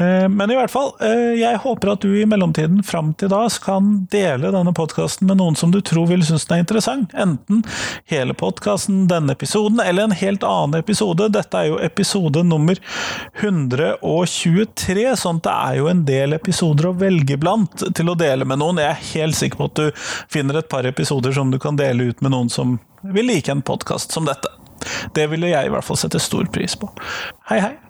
Eh, 0.00 0.28
men 0.28 0.50
i 0.50 0.56
hvert 0.56 0.72
fall, 0.72 0.94
eh, 1.04 1.36
jeg 1.40 1.60
håper 1.60 1.92
at 1.92 2.00
du 2.00 2.14
i 2.16 2.24
mellomtiden 2.28 2.80
fram 2.86 3.12
til 3.20 3.28
da 3.32 3.42
kan 3.60 3.90
dele 4.12 4.52
denne 4.54 4.72
podkasten 4.76 5.28
med 5.28 5.40
noen 5.42 5.58
som 5.58 5.74
du 5.74 5.80
tror 5.84 6.08
vil 6.08 6.24
synes 6.24 6.46
den 6.48 6.56
er 6.56 6.64
interessant. 6.64 7.12
Enten 7.12 7.60
hele 8.08 8.32
podkasten, 8.32 9.02
denne 9.10 9.36
episoden, 9.36 9.82
eller 9.84 10.08
en 10.08 10.16
helt 10.16 10.46
annen 10.46 10.80
episode. 10.80 11.28
Dette 11.34 11.58
er 11.58 11.68
jo 11.68 11.80
episode 11.84 12.44
nummer 12.48 12.80
123, 13.42 15.04
sånn 15.20 15.42
at 15.42 15.48
det 15.50 15.56
er 15.58 15.80
jo 15.82 15.90
en 15.92 16.04
del 16.08 16.38
episoder 16.38 16.88
å 16.88 16.96
velge 16.96 17.36
blant 17.40 17.84
til 17.96 18.08
å 18.08 18.16
dele 18.16 18.48
med 18.48 18.62
noen. 18.62 18.80
Jeg 18.80 18.94
er 18.94 19.08
helt 19.18 19.36
sikker 19.36 19.60
på 19.60 19.68
at 19.68 19.82
du 19.82 20.06
finner 20.32 20.62
et 20.62 20.72
par 20.72 20.88
episoder 20.88 21.36
som 21.36 21.52
du 21.52 21.60
kan 21.60 21.76
dele 21.76 22.08
ut 22.08 22.24
med 22.24 22.32
noen 22.32 22.48
som 22.48 22.78
vil 23.02 23.28
like 23.28 23.52
en 23.52 23.64
podkast 23.64 24.16
som 24.16 24.24
dette. 24.28 24.48
Det 25.16 25.28
ville 25.30 25.52
jeg 25.52 25.66
i 25.66 25.72
hvert 25.74 25.86
fall 25.86 26.00
sette 26.00 26.22
stor 26.22 26.48
pris 26.54 26.76
på. 26.80 26.90
Hei, 27.50 27.60
hei! 27.60 27.89